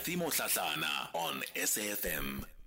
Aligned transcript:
Kathy 0.00 0.16
Mohlahlana 0.16 1.12
on 1.12 1.42
SAFM. 1.54 2.59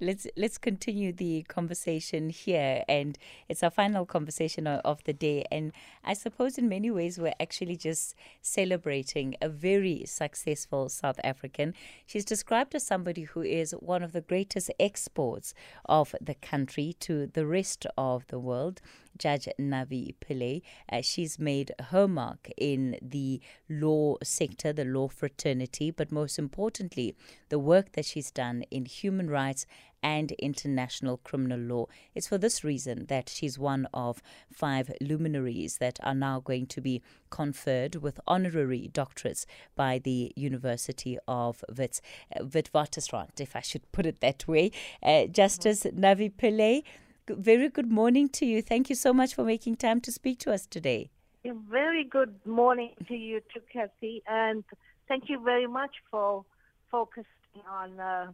Let's 0.00 0.26
let's 0.36 0.58
continue 0.58 1.12
the 1.12 1.42
conversation 1.44 2.28
here. 2.30 2.82
And 2.88 3.16
it's 3.48 3.62
our 3.62 3.70
final 3.70 4.04
conversation 4.04 4.66
of 4.66 5.02
the 5.04 5.12
day. 5.12 5.44
And 5.50 5.72
i 6.04 6.14
suppose 6.14 6.58
in 6.58 6.68
many 6.68 6.90
ways 6.90 7.18
we're 7.18 7.34
actually 7.40 7.76
just 7.76 8.14
celebrating 8.40 9.36
a 9.40 9.48
very 9.48 10.04
successful 10.06 10.88
south 10.88 11.20
african. 11.22 11.74
She's 12.06 12.24
described 12.24 12.74
as 12.74 12.86
somebody 12.86 13.22
who 13.22 13.42
is 13.42 13.72
one 13.72 14.02
of 14.02 14.12
the 14.12 14.20
greatest 14.20 14.70
exports 14.80 15.54
of 15.84 16.14
the 16.20 16.34
country 16.34 16.96
to 17.00 17.26
the 17.26 17.46
rest 17.46 17.86
of 17.96 18.26
the 18.28 18.38
world. 18.38 18.80
Judge 19.18 19.48
Navi 19.60 20.14
Pillay. 20.20 20.62
Uh, 20.90 21.02
she's 21.02 21.38
made 21.38 21.72
her 21.90 22.08
mark 22.08 22.50
in 22.56 22.98
the 23.02 23.40
law 23.68 24.16
sector, 24.22 24.72
the 24.72 24.84
law 24.84 25.08
fraternity, 25.08 25.90
but 25.90 26.10
most 26.10 26.38
importantly, 26.38 27.14
the 27.48 27.58
work 27.58 27.92
that 27.92 28.06
she's 28.06 28.30
done 28.30 28.62
in 28.70 28.86
human 28.86 29.28
rights 29.32 29.66
and 30.02 30.32
international 30.32 31.16
criminal 31.18 31.58
law. 31.58 31.86
It's 32.14 32.28
for 32.28 32.38
this 32.38 32.64
reason 32.64 33.06
that 33.06 33.28
she's 33.28 33.58
one 33.58 33.86
of 33.94 34.22
five 34.52 34.92
luminaries 35.00 35.78
that 35.78 35.98
are 36.02 36.14
now 36.14 36.40
going 36.40 36.66
to 36.66 36.80
be 36.80 37.02
conferred 37.30 37.96
with 37.96 38.20
honorary 38.26 38.90
doctorates 38.92 39.46
by 39.76 39.98
the 39.98 40.32
University 40.36 41.18
of 41.28 41.64
Wits, 41.76 42.00
uh, 42.34 42.44
Witwatersrand, 42.44 43.40
if 43.40 43.54
I 43.54 43.60
should 43.60 43.90
put 43.92 44.06
it 44.06 44.20
that 44.20 44.46
way. 44.48 44.72
Uh, 45.02 45.26
Justice 45.26 45.84
Navi 45.84 46.32
Pillay, 46.32 46.82
very 47.28 47.68
good 47.68 47.90
morning 47.90 48.28
to 48.30 48.44
you. 48.44 48.60
Thank 48.62 48.90
you 48.90 48.96
so 48.96 49.12
much 49.12 49.34
for 49.34 49.44
making 49.44 49.76
time 49.76 50.00
to 50.00 50.12
speak 50.12 50.38
to 50.40 50.52
us 50.52 50.66
today. 50.66 51.10
A 51.44 51.52
very 51.70 52.04
good 52.04 52.34
morning 52.44 52.90
to 53.08 53.14
you 53.14 53.40
too, 53.52 53.60
Kathy, 53.72 54.22
and 54.28 54.64
thank 55.08 55.28
you 55.28 55.40
very 55.42 55.66
much 55.66 55.90
for 56.10 56.44
focusing 56.90 57.26
on 57.68 57.98
uh, 57.98 58.32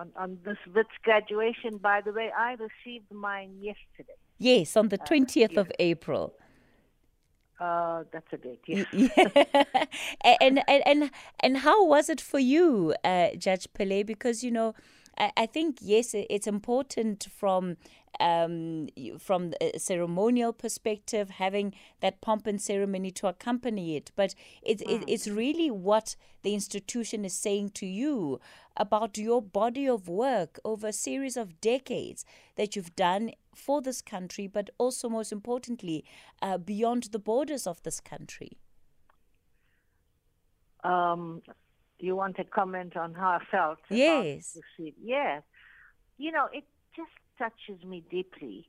on, 0.00 0.10
on 0.16 0.38
this 0.44 0.56
Wits 0.74 0.88
graduation. 1.02 1.76
By 1.76 2.00
the 2.00 2.12
way, 2.12 2.30
I 2.36 2.52
received 2.52 3.10
mine 3.12 3.52
yesterday. 3.60 4.18
Yes, 4.38 4.76
on 4.76 4.88
the 4.88 4.98
20th 4.98 5.56
uh, 5.56 5.60
of 5.60 5.72
April. 5.78 6.34
Uh, 7.60 8.04
that's 8.10 8.32
a 8.32 8.38
date. 8.38 8.60
Yeah. 8.66 8.84
yeah. 8.92 9.84
and, 10.40 10.62
and 10.66 10.82
and 10.86 11.10
and 11.40 11.58
how 11.58 11.84
was 11.84 12.08
it 12.08 12.18
for 12.18 12.38
you, 12.38 12.94
uh, 13.04 13.28
Judge 13.36 13.68
Pillay? 13.74 14.06
Because 14.06 14.42
you 14.42 14.50
know, 14.50 14.74
I, 15.18 15.30
I 15.36 15.46
think 15.46 15.76
yes, 15.82 16.14
it's 16.14 16.46
important 16.46 17.28
from 17.30 17.76
um, 18.18 18.88
from 19.18 19.54
a 19.60 19.78
ceremonial 19.78 20.52
perspective, 20.52 21.30
having 21.30 21.74
that 22.00 22.20
pomp 22.20 22.46
and 22.46 22.60
ceremony 22.60 23.10
to 23.12 23.28
accompany 23.28 23.96
it. 23.96 24.10
But 24.16 24.34
it's 24.62 24.82
mm. 24.82 25.04
it's 25.06 25.28
really 25.28 25.70
what 25.70 26.16
the 26.42 26.54
institution 26.54 27.24
is 27.24 27.34
saying 27.34 27.70
to 27.70 27.86
you 27.86 28.40
about 28.76 29.18
your 29.18 29.42
body 29.42 29.86
of 29.88 30.08
work 30.08 30.58
over 30.64 30.88
a 30.88 30.92
series 30.92 31.36
of 31.36 31.60
decades 31.60 32.24
that 32.56 32.74
you've 32.74 32.96
done 32.96 33.32
for 33.54 33.82
this 33.82 34.00
country, 34.00 34.46
but 34.46 34.70
also 34.78 35.08
most 35.08 35.32
importantly, 35.32 36.04
uh, 36.40 36.58
beyond 36.58 37.04
the 37.04 37.18
borders 37.18 37.66
of 37.66 37.82
this 37.82 38.00
country. 38.00 38.58
Um, 40.82 41.42
you 41.98 42.16
want 42.16 42.36
to 42.36 42.44
comment 42.44 42.96
on 42.96 43.14
how 43.14 43.38
I 43.40 43.44
felt? 43.50 43.78
Yes. 43.90 44.56
Yes. 44.78 45.42
You 46.16 46.32
know, 46.32 46.48
it 46.52 46.64
just 46.96 47.10
touches 47.40 47.82
me 47.84 48.04
deeply 48.10 48.68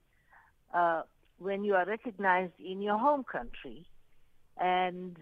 uh, 0.74 1.02
when 1.40 1.64
you 1.64 1.76
are 1.76 1.86
recognized 1.86 2.54
in 2.64 2.82
your 2.82 2.98
home 2.98 3.24
country 3.30 3.86
and 4.58 5.18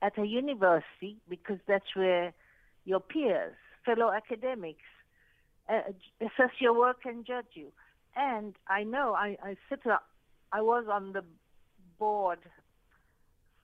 at 0.00 0.16
a 0.18 0.24
university 0.24 1.16
because 1.28 1.58
that's 1.66 1.96
where 1.96 2.32
your 2.84 3.00
peers, 3.00 3.54
fellow 3.84 4.12
academics, 4.12 4.88
uh, 5.68 5.80
assess 6.20 6.50
your 6.60 6.78
work 6.78 6.98
and 7.04 7.26
judge 7.26 7.52
you. 7.54 7.68
And 8.14 8.54
I 8.68 8.84
know 8.84 9.14
I, 9.14 9.36
I 9.42 9.56
sit 9.68 9.86
up, 9.86 10.04
I 10.52 10.62
was 10.62 10.84
on 10.90 11.12
the 11.12 11.24
board 11.98 12.38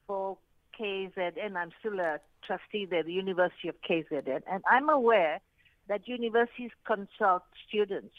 for 0.06 0.38
KZN. 0.80 1.54
I'm 1.56 1.70
still 1.78 2.00
a 2.00 2.18
trustee 2.44 2.86
there, 2.86 3.02
the 3.02 3.12
University 3.12 3.68
of 3.68 3.76
KZN, 3.88 4.42
and 4.50 4.62
I'm 4.70 4.88
aware 4.88 5.40
that 5.88 6.08
universities 6.08 6.70
consult 6.86 7.42
students 7.68 8.14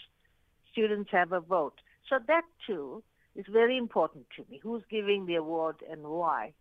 students 0.71 1.09
have 1.11 1.31
a 1.31 1.39
vote. 1.39 1.79
So 2.09 2.17
that 2.27 2.43
too 2.65 3.03
is 3.35 3.45
very 3.51 3.77
important 3.77 4.25
to 4.35 4.45
me. 4.49 4.59
Who's 4.61 4.83
giving 4.89 5.25
the 5.25 5.35
award 5.35 5.77
and 5.89 6.03
why? 6.03 6.53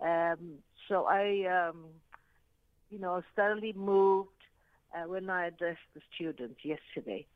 Um, 0.00 0.58
so 0.88 1.06
I, 1.06 1.68
um, 1.68 1.86
you 2.90 2.98
know, 2.98 3.14
was 3.14 3.24
thoroughly 3.36 3.72
moved 3.76 4.28
uh, 4.94 5.08
when 5.08 5.30
I 5.30 5.46
addressed 5.46 5.88
the 5.94 6.00
students 6.14 6.60
yesterday. 6.62 7.26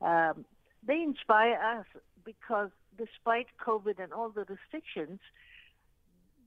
Um, 0.00 0.44
they 0.86 1.02
inspire 1.02 1.54
us 1.54 1.86
because 2.24 2.70
despite 2.98 3.46
COVID 3.64 4.02
and 4.02 4.12
all 4.12 4.30
the 4.30 4.44
restrictions, 4.44 5.20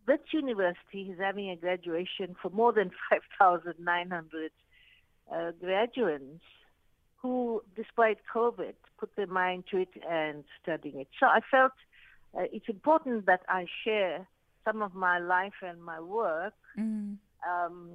Wits 0.07 0.33
University 0.33 1.11
is 1.11 1.19
having 1.19 1.49
a 1.49 1.55
graduation 1.55 2.35
for 2.41 2.49
more 2.49 2.73
than 2.73 2.91
5,900 3.39 4.51
uh, 5.31 5.51
graduates 5.61 6.43
who, 7.21 7.61
despite 7.75 8.19
COVID, 8.33 8.73
put 8.97 9.15
their 9.15 9.27
mind 9.27 9.65
to 9.71 9.77
it 9.77 9.89
and 10.09 10.43
studying 10.61 10.99
it. 11.01 11.07
So 11.19 11.25
I 11.25 11.39
felt 11.51 11.73
uh, 12.37 12.43
it's 12.51 12.69
important 12.69 13.25
that 13.25 13.41
I 13.49 13.65
share 13.83 14.27
some 14.65 14.81
of 14.81 14.93
my 14.93 15.19
life 15.19 15.53
and 15.61 15.83
my 15.83 15.99
work 15.99 16.53
mm. 16.77 17.17
um, 17.47 17.89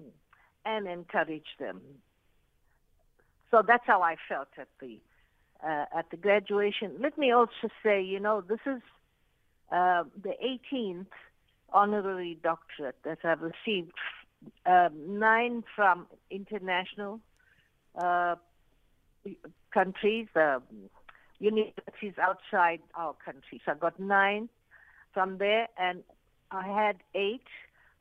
and 0.65 0.87
encourage 0.87 1.57
them. 1.59 1.81
So 3.51 3.63
that's 3.67 3.85
how 3.87 4.03
I 4.03 4.17
felt 4.29 4.49
at 4.59 4.69
the 4.81 4.99
uh, 5.65 5.85
at 5.97 6.11
the 6.11 6.17
graduation. 6.17 6.97
Let 7.01 7.17
me 7.17 7.31
also 7.31 7.69
say, 7.83 8.03
you 8.03 8.21
know, 8.21 8.43
this 8.43 8.59
is 8.67 8.83
uh, 9.73 10.05
the 10.23 10.35
18th 10.45 11.07
honorary 11.73 12.39
doctorate 12.43 12.97
that 13.05 13.19
I've 13.25 13.41
received, 13.41 13.93
um, 14.67 15.19
nine 15.19 15.65
from 15.75 16.07
international 16.31 17.21
uh, 17.97 18.35
countries, 19.73 20.29
uh, 20.37 20.61
universities 21.39 22.15
outside 22.21 22.81
our 22.95 23.15
country. 23.25 23.61
So 23.65 23.73
I 23.73 23.75
got 23.75 23.99
nine 23.99 24.49
from 25.13 25.39
there, 25.39 25.69
and 25.79 26.03
I 26.51 26.67
had 26.67 26.97
eight 27.15 27.47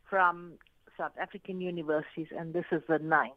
from 0.10 0.54
South 0.98 1.14
African 1.20 1.62
universities, 1.62 2.28
and 2.38 2.54
this 2.54 2.66
is 2.72 2.82
the 2.88 3.00
ninth. 3.00 3.34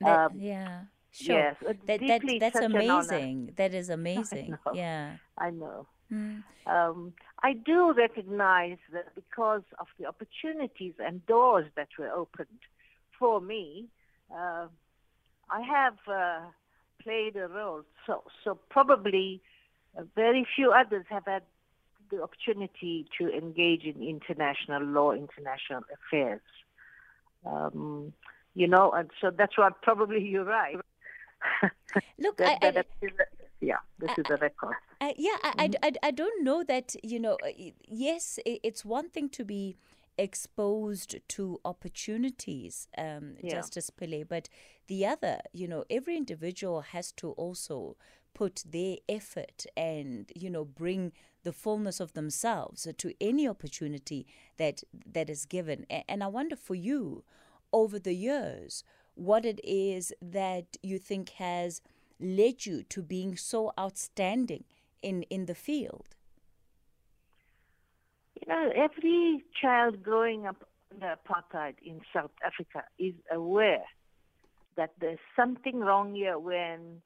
That, 0.00 0.18
um, 0.18 0.32
yeah. 0.36 0.82
Sure. 1.12 1.38
Yes, 1.38 1.56
that, 1.86 2.00
that, 2.00 2.22
that's 2.40 2.56
amazing. 2.56 3.54
That 3.56 3.72
is 3.72 3.88
amazing. 4.00 4.58
I 4.66 4.70
yeah. 4.74 5.16
I 5.38 5.50
know. 5.50 5.86
Mm. 6.12 6.42
Um, 6.66 7.12
I 7.42 7.54
do 7.54 7.92
recognize 7.92 8.78
that 8.92 9.14
because 9.14 9.62
of 9.78 9.86
the 9.98 10.06
opportunities 10.06 10.94
and 10.98 11.24
doors 11.26 11.66
that 11.76 11.88
were 11.98 12.10
opened 12.10 12.60
for 13.18 13.40
me, 13.40 13.86
uh, 14.30 14.66
I 15.50 15.60
have 15.62 15.96
uh, 16.06 16.40
played 17.06 17.36
a 17.36 17.46
role. 17.46 17.82
So, 18.06 18.24
so 18.42 18.58
probably 18.68 19.40
uh, 19.96 20.02
very 20.16 20.46
few 20.56 20.72
others 20.72 21.04
have 21.08 21.24
had 21.26 21.42
the 22.10 22.22
opportunity 22.22 23.06
to 23.18 23.32
engage 23.32 23.84
in 23.84 24.02
international 24.02 24.82
law, 24.82 25.12
international 25.12 25.82
affairs. 25.96 26.40
Um, 27.44 28.12
you 28.54 28.66
know, 28.66 28.90
and 28.90 29.10
so 29.20 29.30
that's 29.30 29.56
why 29.56 29.68
probably 29.82 30.22
you're 30.32 30.44
right. 30.44 30.76
Look, 32.18 32.36
that, 32.38 32.58
I, 32.62 32.70
that 32.72 32.86
I, 33.02 33.08
yeah, 33.60 33.76
this 34.00 34.10
is 34.18 34.24
a 34.28 34.36
record. 34.36 34.74
yeah, 35.16 35.36
I, 35.44 35.68
mm-hmm. 35.68 35.84
I, 35.84 35.92
I, 36.08 36.10
don't 36.10 36.42
know 36.42 36.64
that, 36.64 36.96
you 37.02 37.20
know, 37.20 37.38
uh, 37.44 37.70
yes, 37.86 38.38
it's 38.44 38.84
one 38.84 39.10
thing 39.10 39.28
to 39.30 39.44
be 39.44 39.76
exposed 40.18 41.16
to 41.28 41.60
opportunities, 41.64 42.88
um, 42.96 43.36
yeah. 43.42 43.50
Justice 43.52 43.90
Pillay. 43.90 44.26
But 44.26 44.48
the 44.86 45.06
other, 45.06 45.40
you 45.52 45.68
know, 45.68 45.84
every 45.90 46.16
individual 46.16 46.80
has 46.80 47.12
to 47.12 47.30
also 47.32 47.96
put 48.34 48.62
their 48.70 48.96
effort 49.08 49.64
and 49.78 50.30
you 50.36 50.50
know 50.50 50.62
bring 50.62 51.10
the 51.42 51.54
fullness 51.54 52.00
of 52.00 52.12
themselves 52.12 52.86
to 52.98 53.14
any 53.18 53.48
opportunity 53.48 54.26
that 54.58 54.82
that 55.10 55.30
is 55.30 55.46
given. 55.46 55.86
And 56.08 56.22
I 56.22 56.26
wonder 56.26 56.56
for 56.56 56.74
you, 56.74 57.24
over 57.72 57.98
the 57.98 58.14
years, 58.14 58.84
what 59.14 59.46
it 59.46 59.60
is 59.64 60.12
that 60.20 60.76
you 60.82 60.98
think 60.98 61.30
has 61.30 61.80
led 62.20 62.66
you 62.66 62.82
to 62.82 63.02
being 63.02 63.36
so 63.36 63.72
outstanding 63.78 64.64
in 65.02 65.22
in 65.24 65.46
the 65.46 65.54
field. 65.54 66.15
You 68.40 68.48
know, 68.48 68.70
every 68.74 69.44
child 69.60 70.02
growing 70.02 70.46
up 70.46 70.56
under 70.92 71.16
apartheid 71.16 71.74
in 71.84 72.00
South 72.12 72.30
Africa 72.44 72.84
is 72.98 73.14
aware 73.32 73.84
that 74.76 74.92
there's 75.00 75.18
something 75.34 75.80
wrong 75.80 76.14
here 76.14 76.38
when 76.38 77.00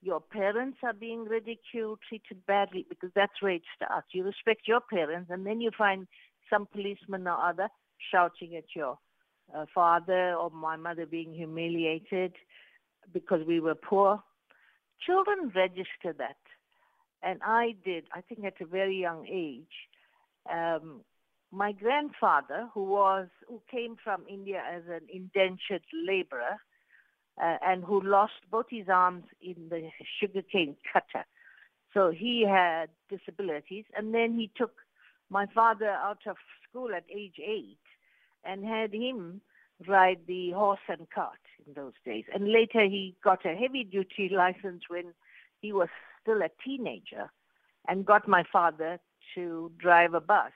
your 0.00 0.20
parents 0.20 0.78
are 0.84 0.92
being 0.92 1.24
ridiculed, 1.24 1.98
treated 2.08 2.46
badly, 2.46 2.86
because 2.88 3.10
that's 3.14 3.42
where 3.42 3.54
it 3.54 3.62
starts. 3.74 4.06
You 4.12 4.24
respect 4.24 4.68
your 4.68 4.80
parents, 4.80 5.30
and 5.30 5.44
then 5.44 5.60
you 5.60 5.70
find 5.76 6.06
some 6.48 6.66
policeman 6.66 7.26
or 7.26 7.36
other 7.36 7.68
shouting 8.12 8.54
at 8.56 8.64
your 8.74 8.98
uh, 9.54 9.64
father 9.74 10.34
or 10.34 10.50
my 10.50 10.76
mother 10.76 11.06
being 11.06 11.34
humiliated 11.34 12.34
because 13.12 13.44
we 13.46 13.58
were 13.58 13.74
poor. 13.74 14.22
Children 15.04 15.50
register 15.54 16.12
that. 16.18 16.36
And 17.22 17.40
I 17.42 17.74
did, 17.84 18.04
I 18.12 18.20
think 18.20 18.44
at 18.44 18.60
a 18.60 18.66
very 18.66 19.00
young 19.00 19.26
age. 19.26 19.88
Um, 20.52 21.00
my 21.52 21.72
grandfather, 21.72 22.68
who 22.74 22.84
was 22.84 23.28
who 23.48 23.62
came 23.70 23.96
from 24.02 24.24
India 24.28 24.62
as 24.70 24.82
an 24.88 25.02
indentured 25.12 25.84
laborer, 25.92 26.58
uh, 27.42 27.56
and 27.62 27.84
who 27.84 28.00
lost 28.00 28.32
both 28.50 28.66
his 28.68 28.88
arms 28.88 29.24
in 29.40 29.68
the 29.68 29.88
sugarcane 30.20 30.76
cutter, 30.92 31.24
so 31.94 32.10
he 32.10 32.44
had 32.46 32.88
disabilities. 33.08 33.84
And 33.96 34.12
then 34.14 34.34
he 34.34 34.50
took 34.56 34.72
my 35.30 35.46
father 35.54 35.90
out 35.90 36.20
of 36.26 36.36
school 36.68 36.90
at 36.94 37.04
age 37.14 37.36
eight 37.38 37.78
and 38.44 38.64
had 38.64 38.92
him 38.92 39.40
ride 39.86 40.20
the 40.26 40.50
horse 40.52 40.80
and 40.88 41.08
cart 41.10 41.38
in 41.66 41.74
those 41.74 41.92
days. 42.04 42.24
And 42.32 42.52
later 42.52 42.84
he 42.84 43.14
got 43.22 43.44
a 43.44 43.54
heavy 43.54 43.84
duty 43.84 44.30
license 44.34 44.84
when 44.88 45.14
he 45.60 45.72
was 45.72 45.88
still 46.22 46.42
a 46.42 46.50
teenager 46.64 47.30
and 47.88 48.06
got 48.06 48.28
my 48.28 48.44
father 48.52 48.98
to 49.34 49.70
drive 49.78 50.14
a 50.14 50.20
bus 50.20 50.52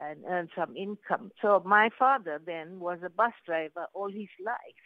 and 0.00 0.18
earn 0.28 0.48
some 0.56 0.76
income. 0.76 1.30
So 1.42 1.62
my 1.64 1.90
father 1.98 2.40
then 2.44 2.78
was 2.80 2.98
a 3.04 3.10
bus 3.10 3.32
driver 3.44 3.86
all 3.94 4.10
his 4.10 4.28
life. 4.44 4.84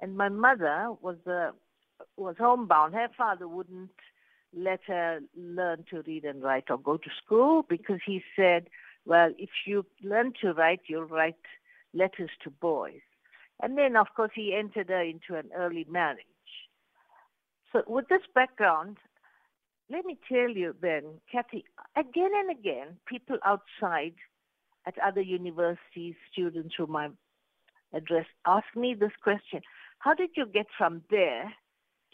And 0.00 0.16
my 0.16 0.28
mother 0.28 0.88
was 1.00 1.16
a, 1.26 1.50
was 2.16 2.36
homebound. 2.38 2.94
Her 2.94 3.08
father 3.16 3.48
wouldn't 3.48 3.90
let 4.56 4.80
her 4.86 5.20
learn 5.36 5.84
to 5.90 6.02
read 6.02 6.24
and 6.24 6.42
write 6.42 6.70
or 6.70 6.78
go 6.78 6.96
to 6.96 7.10
school 7.24 7.64
because 7.68 8.00
he 8.04 8.22
said, 8.34 8.68
well, 9.04 9.32
if 9.38 9.50
you 9.66 9.86
learn 10.02 10.32
to 10.40 10.52
write, 10.52 10.80
you'll 10.88 11.04
write 11.04 11.36
letters 11.94 12.30
to 12.44 12.50
boys. 12.50 13.00
And 13.60 13.76
then, 13.76 13.96
of 13.96 14.06
course, 14.14 14.30
he 14.34 14.54
entered 14.54 14.88
her 14.88 15.02
into 15.02 15.34
an 15.34 15.50
early 15.56 15.86
marriage. 15.90 16.24
So, 17.72 17.82
with 17.86 18.08
this 18.08 18.22
background, 18.34 18.98
let 19.90 20.04
me 20.04 20.18
tell 20.28 20.50
you 20.50 20.74
then, 20.80 21.04
Kathy, 21.30 21.64
again 21.96 22.30
and 22.34 22.50
again, 22.50 22.96
people 23.06 23.38
outside 23.44 24.14
at 24.86 24.94
other 25.04 25.20
universities, 25.20 26.14
students 26.32 26.74
whom 26.76 26.94
I 26.96 27.08
address, 27.92 28.26
ask 28.46 28.66
me 28.76 28.94
this 28.94 29.12
question 29.22 29.60
How 29.98 30.14
did 30.14 30.30
you 30.36 30.46
get 30.46 30.66
from 30.76 31.02
there 31.10 31.52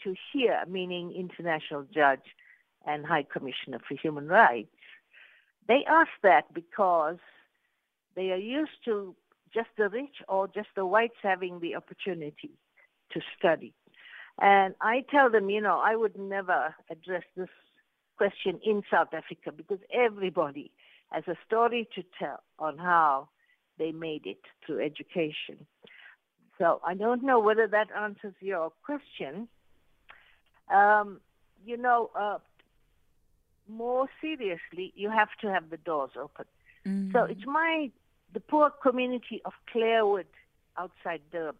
to 0.03 0.15
here, 0.31 0.63
meaning 0.67 1.13
International 1.13 1.85
Judge 1.93 2.25
and 2.85 3.05
High 3.05 3.25
Commissioner 3.31 3.79
for 3.87 3.95
Human 3.95 4.27
Rights? 4.27 4.69
They 5.67 5.83
ask 5.87 6.09
that 6.23 6.53
because 6.53 7.17
they 8.15 8.31
are 8.31 8.37
used 8.37 8.83
to 8.85 9.15
just 9.53 9.69
the 9.77 9.89
rich 9.89 10.17
or 10.27 10.47
just 10.47 10.69
the 10.75 10.85
whites 10.85 11.15
having 11.21 11.59
the 11.59 11.75
opportunity 11.75 12.51
to 13.11 13.21
study. 13.37 13.73
And 14.39 14.75
I 14.81 15.05
tell 15.09 15.29
them, 15.29 15.49
you 15.49 15.61
know, 15.61 15.81
I 15.83 15.95
would 15.95 16.17
never 16.17 16.75
address 16.89 17.23
this 17.37 17.49
question 18.17 18.59
in 18.65 18.83
South 18.91 19.13
Africa 19.13 19.51
because 19.55 19.79
everybody 19.93 20.71
has 21.11 21.23
a 21.27 21.35
story 21.45 21.87
to 21.95 22.03
tell 22.17 22.41
on 22.59 22.77
how 22.77 23.29
they 23.77 23.91
made 23.91 24.25
it 24.25 24.41
through 24.65 24.83
education. 24.83 25.65
So 26.57 26.79
I 26.85 26.93
don't 26.93 27.23
know 27.23 27.39
whether 27.39 27.67
that 27.67 27.87
answers 27.97 28.33
your 28.39 28.71
question. 28.83 29.47
Um, 30.73 31.19
you 31.65 31.77
know, 31.77 32.09
uh, 32.17 32.37
more 33.67 34.07
seriously, 34.21 34.93
you 34.95 35.09
have 35.09 35.29
to 35.41 35.51
have 35.51 35.69
the 35.69 35.77
doors 35.77 36.11
open. 36.19 36.45
Mm-hmm. 36.87 37.11
So 37.11 37.23
it's 37.23 37.45
my 37.45 37.89
the 38.33 38.39
poor 38.39 38.69
community 38.69 39.41
of 39.45 39.53
Clairwood 39.71 40.27
outside 40.77 41.21
Durban. 41.31 41.55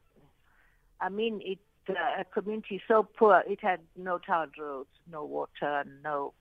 I 1.02 1.10
mean, 1.10 1.42
it 1.44 1.60
uh, 1.90 2.22
a 2.22 2.26
community 2.26 2.82
so 2.88 3.04
poor 3.04 3.44
it 3.48 3.60
had 3.62 3.80
no 3.96 4.18
tarred 4.18 4.52
roads, 4.60 4.90
no 5.12 5.24
water, 5.24 5.84
no 6.04 6.34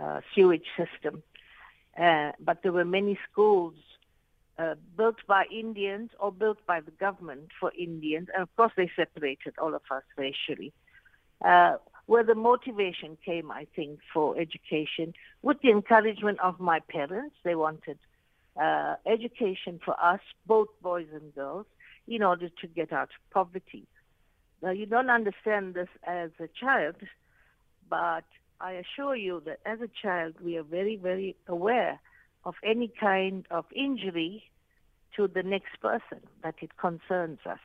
uh, 0.00 0.20
sewage 0.34 0.66
system. 0.76 1.22
Uh, 2.00 2.32
but 2.40 2.62
there 2.62 2.72
were 2.72 2.84
many 2.84 3.18
schools 3.30 3.74
uh, 4.58 4.74
built 4.96 5.16
by 5.26 5.44
Indians 5.52 6.10
or 6.20 6.32
built 6.32 6.58
by 6.66 6.80
the 6.80 6.90
government 6.92 7.48
for 7.58 7.72
Indians, 7.78 8.28
and 8.32 8.42
of 8.42 8.56
course 8.56 8.72
they 8.76 8.90
separated 8.96 9.54
all 9.58 9.74
of 9.74 9.82
us 9.90 10.02
racially. 10.16 10.72
Uh, 11.44 11.76
where 12.06 12.24
the 12.24 12.34
motivation 12.34 13.18
came, 13.24 13.50
I 13.50 13.66
think, 13.76 14.00
for 14.12 14.38
education, 14.38 15.12
with 15.42 15.60
the 15.60 15.70
encouragement 15.70 16.40
of 16.40 16.58
my 16.58 16.80
parents, 16.80 17.36
they 17.44 17.54
wanted 17.54 17.98
uh, 18.60 18.94
education 19.06 19.78
for 19.84 19.94
us, 20.02 20.20
both 20.46 20.68
boys 20.82 21.06
and 21.12 21.34
girls, 21.34 21.66
in 22.08 22.22
order 22.22 22.48
to 22.48 22.66
get 22.66 22.92
out 22.92 23.10
of 23.10 23.30
poverty. 23.30 23.86
Now, 24.62 24.70
you 24.70 24.86
don't 24.86 25.10
understand 25.10 25.74
this 25.74 25.88
as 26.02 26.30
a 26.40 26.48
child, 26.48 26.96
but 27.88 28.24
I 28.60 28.72
assure 28.72 29.16
you 29.16 29.42
that 29.46 29.60
as 29.64 29.80
a 29.80 29.88
child, 30.02 30.34
we 30.42 30.56
are 30.56 30.62
very, 30.62 30.96
very 30.96 31.36
aware 31.46 32.00
of 32.44 32.54
any 32.64 32.92
kind 33.00 33.46
of 33.50 33.64
injury 33.74 34.44
to 35.16 35.28
the 35.28 35.42
next 35.42 35.80
person 35.80 36.20
that 36.42 36.54
it 36.60 36.76
concerns 36.76 37.38
us. 37.46 37.58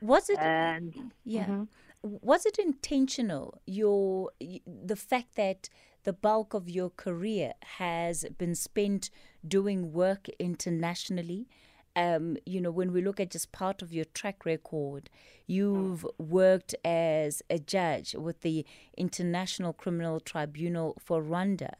Was 0.00 0.28
it? 0.28 0.38
And 0.38 1.12
yeah. 1.24 1.44
Mm-hmm. 1.44 1.64
Was 2.02 2.46
it 2.46 2.58
intentional? 2.58 3.60
Your 3.66 4.30
the 4.40 4.96
fact 4.96 5.34
that 5.36 5.68
the 6.04 6.12
bulk 6.12 6.54
of 6.54 6.68
your 6.68 6.90
career 6.90 7.54
has 7.78 8.24
been 8.38 8.54
spent 8.54 9.10
doing 9.46 9.92
work 9.92 10.28
internationally. 10.38 11.48
Um, 11.96 12.36
you 12.44 12.60
know, 12.60 12.70
when 12.70 12.92
we 12.92 13.00
look 13.00 13.18
at 13.18 13.30
just 13.30 13.52
part 13.52 13.80
of 13.80 13.92
your 13.92 14.04
track 14.04 14.44
record, 14.44 15.08
you've 15.46 16.06
worked 16.18 16.74
as 16.84 17.42
a 17.48 17.58
judge 17.58 18.14
with 18.14 18.42
the 18.42 18.66
International 18.96 19.72
Criminal 19.72 20.20
Tribunal 20.20 20.96
for 21.00 21.22
Rwanda. 21.22 21.72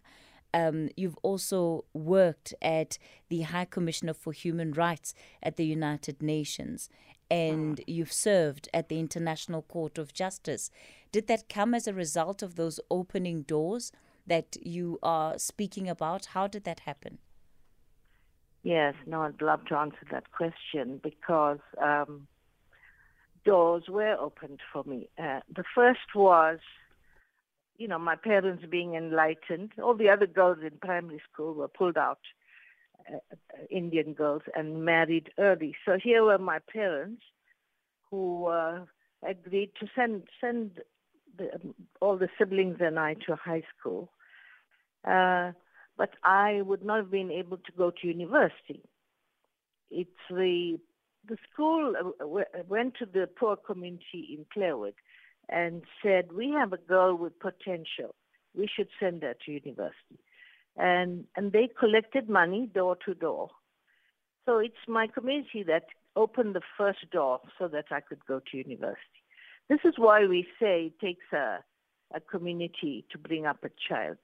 Um, 0.55 0.89
you've 0.97 1.19
also 1.23 1.85
worked 1.93 2.55
at 2.63 2.97
the 3.29 3.43
High 3.43 3.67
Commissioner 3.67 4.15
for 4.15 4.33
Human 4.33 4.73
Rights 4.73 5.13
at 5.43 5.57
the 5.57 5.67
United 5.67 6.23
Nations, 6.23 6.89
and 7.31 7.83
you've 7.87 8.13
served 8.13 8.71
at 8.73 8.89
the 8.89 8.99
International 8.99 9.61
Court 9.61 9.99
of 9.99 10.15
Justice. 10.15 10.71
Did 11.13 11.27
that 11.27 11.51
come 11.51 11.75
as 11.75 11.87
a 11.87 11.93
result 11.93 12.43
of 12.43 12.55
those 12.55 12.81
opening 12.91 13.43
doors? 13.43 13.93
that 14.27 14.57
you 14.61 14.99
are 15.03 15.39
speaking 15.39 15.89
about. 15.89 16.27
How 16.27 16.47
did 16.47 16.65
that 16.65 16.81
happen? 16.81 17.19
Yes, 18.67 18.95
no, 19.07 19.23
I'd 19.23 19.41
love 19.41 19.65
to 19.67 19.77
answer 19.77 20.05
that 20.11 20.33
question 20.33 20.99
because 21.01 21.61
um, 21.81 22.27
doors 23.45 23.85
were 23.89 24.17
opened 24.19 24.59
for 24.73 24.83
me. 24.83 25.09
Uh, 25.17 25.39
the 25.55 25.63
first 25.73 26.17
was, 26.17 26.59
you 27.79 27.87
know, 27.87 28.01
my 28.01 28.17
parents 28.17 28.65
being 28.69 28.97
enlightened. 28.97 29.71
All 29.81 29.95
the 29.95 30.09
other 30.09 30.27
girls 30.27 30.59
in 30.63 30.73
primary 30.81 31.23
school 31.33 31.55
were 31.55 31.69
pulled 31.69 31.97
out, 31.97 32.19
uh, 33.09 33.19
Indian 33.71 34.15
girls, 34.15 34.43
and 34.57 34.85
married 34.85 35.31
early. 35.39 35.77
So 35.85 35.97
here 36.03 36.25
were 36.25 36.37
my 36.37 36.59
parents 36.59 37.23
who 38.11 38.47
uh, 38.47 38.81
agreed 39.25 39.71
to 39.79 39.87
send 39.95 40.25
send 40.41 40.81
the, 41.39 41.51
all 42.01 42.17
the 42.19 42.31
siblings 42.37 42.79
and 42.81 42.99
I 42.99 43.15
to 43.29 43.37
high 43.37 43.63
school. 43.79 44.11
Uh, 45.05 45.53
but 45.97 46.11
I 46.23 46.63
would 46.63 46.85
not 46.85 46.99
have 46.99 47.11
been 47.11 47.31
able 47.31 47.57
to 47.59 47.73
go 47.77 47.91
to 47.91 48.07
university. 48.07 48.83
It's 49.91 50.11
the 50.31 50.79
the 51.29 51.37
school 51.53 51.95
uh, 51.99 52.63
went 52.69 52.95
to 52.97 53.07
the 53.07 53.27
poor 53.27 53.57
community 53.57 54.37
in 54.37 54.47
Clairwood 54.53 54.95
and 55.49 55.83
said, 56.03 56.33
"We 56.33 56.51
have 56.51 56.73
a 56.73 56.77
girl 56.77 57.17
with 57.17 57.39
potential. 57.39 58.15
We 58.55 58.69
should 58.75 58.89
send 59.01 59.23
her 59.23 59.35
to 59.45 59.53
university." 59.53 60.19
And 60.77 61.27
and 61.37 61.53
they 61.53 61.69
collected 61.79 62.29
money 62.29 62.69
door 62.73 62.97
to 63.07 63.15
door. 63.15 63.51
So 64.45 64.59
it's 64.59 64.87
my 64.87 65.07
community 65.07 65.63
that 65.65 65.87
opened 66.15 66.55
the 66.55 66.63
first 66.79 67.11
door 67.11 67.41
so 67.59 67.69
that 67.69 67.87
I 67.91 68.01
could 68.01 68.25
go 68.27 68.41
to 68.41 68.57
university. 68.57 69.23
This 69.69 69.81
is 69.85 69.95
why 69.97 70.27
we 70.27 70.47
say 70.61 70.87
it 70.87 71.01
takes 71.01 71.33
a 71.33 71.65
a 72.15 72.21
community 72.21 73.05
to 73.11 73.19
bring 73.19 73.47
up 73.47 73.65
a 73.65 73.71
child. 73.89 74.19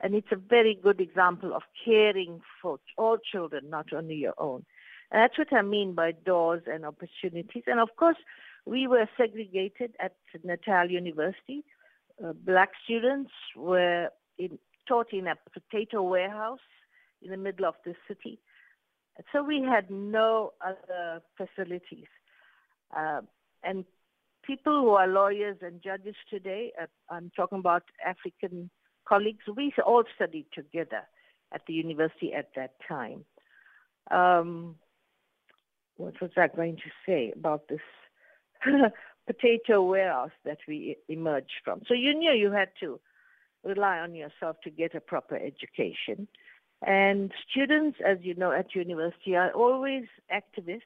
And 0.00 0.14
it's 0.14 0.32
a 0.32 0.36
very 0.36 0.74
good 0.74 1.00
example 1.00 1.54
of 1.54 1.62
caring 1.84 2.40
for 2.60 2.78
all 2.98 3.16
children, 3.18 3.70
not 3.70 3.92
only 3.92 4.16
your 4.16 4.34
own. 4.38 4.64
And 5.10 5.22
that's 5.22 5.38
what 5.38 5.52
I 5.52 5.62
mean 5.62 5.94
by 5.94 6.12
doors 6.12 6.62
and 6.66 6.84
opportunities. 6.84 7.62
And 7.66 7.80
of 7.80 7.90
course, 7.96 8.16
we 8.66 8.86
were 8.86 9.08
segregated 9.16 9.94
at 10.00 10.16
Natal 10.42 10.90
University. 10.90 11.64
Uh, 12.22 12.32
black 12.32 12.70
students 12.84 13.30
were 13.56 14.10
in, 14.38 14.58
taught 14.88 15.12
in 15.12 15.26
a 15.26 15.36
potato 15.52 16.02
warehouse 16.02 16.58
in 17.22 17.30
the 17.30 17.36
middle 17.36 17.66
of 17.66 17.74
the 17.84 17.94
city. 18.08 18.38
So 19.32 19.42
we 19.42 19.62
had 19.62 19.90
no 19.90 20.52
other 20.60 21.22
facilities. 21.36 22.08
Uh, 22.96 23.20
and 23.62 23.84
people 24.42 24.80
who 24.80 24.90
are 24.90 25.06
lawyers 25.06 25.58
and 25.62 25.80
judges 25.82 26.16
today, 26.28 26.72
uh, 26.80 26.86
I'm 27.10 27.30
talking 27.36 27.58
about 27.58 27.84
African 28.04 28.70
colleagues, 29.08 29.44
we 29.54 29.72
all 29.84 30.04
studied 30.14 30.46
together 30.54 31.02
at 31.52 31.62
the 31.66 31.72
university 31.72 32.32
at 32.32 32.50
that 32.56 32.74
time. 32.86 33.24
Um, 34.10 34.76
what 35.96 36.20
was 36.20 36.30
I 36.36 36.48
going 36.48 36.76
to 36.76 36.90
say 37.06 37.32
about 37.34 37.68
this 37.68 37.80
potato 39.26 39.82
warehouse 39.82 40.32
that 40.44 40.58
we 40.66 40.96
emerged 41.08 41.60
from? 41.64 41.82
So 41.86 41.94
you 41.94 42.14
knew 42.14 42.32
you 42.32 42.50
had 42.50 42.70
to 42.80 43.00
rely 43.64 43.98
on 43.98 44.14
yourself 44.14 44.56
to 44.64 44.70
get 44.70 44.94
a 44.94 45.00
proper 45.00 45.36
education. 45.36 46.28
And 46.86 47.32
students, 47.50 47.98
as 48.04 48.18
you 48.20 48.34
know, 48.34 48.52
at 48.52 48.74
university 48.74 49.36
are 49.36 49.52
always 49.52 50.04
activists 50.32 50.82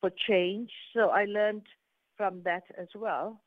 for 0.00 0.10
change. 0.28 0.70
So 0.94 1.08
I 1.08 1.24
learned 1.24 1.66
from 2.16 2.42
that 2.44 2.64
as 2.78 2.88
well. 2.94 3.40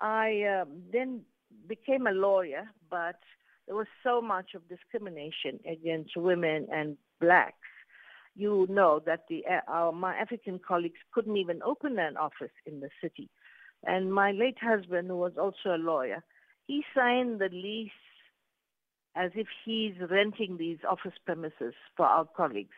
I 0.00 0.42
um, 0.44 0.68
then 0.92 1.22
became 1.68 2.06
a 2.06 2.12
lawyer, 2.12 2.70
but 2.90 3.16
there 3.66 3.76
was 3.76 3.86
so 4.02 4.20
much 4.20 4.54
of 4.54 4.68
discrimination 4.68 5.60
against 5.70 6.16
women 6.16 6.66
and 6.72 6.96
blacks. 7.20 7.56
You 8.36 8.66
know 8.68 9.00
that 9.06 9.26
the 9.28 9.44
our, 9.68 9.92
my 9.92 10.16
African 10.16 10.58
colleagues 10.66 10.98
couldn't 11.12 11.36
even 11.36 11.62
open 11.62 11.98
an 11.98 12.16
office 12.16 12.54
in 12.66 12.80
the 12.80 12.90
city, 13.00 13.30
and 13.86 14.12
my 14.12 14.32
late 14.32 14.58
husband, 14.60 15.08
who 15.08 15.16
was 15.16 15.32
also 15.38 15.76
a 15.76 15.78
lawyer, 15.78 16.24
he 16.66 16.82
signed 16.94 17.40
the 17.40 17.48
lease 17.52 17.90
as 19.16 19.30
if 19.34 19.46
he's 19.64 19.94
renting 20.10 20.56
these 20.56 20.78
office 20.88 21.16
premises 21.24 21.74
for 21.96 22.06
our 22.06 22.26
colleagues. 22.36 22.74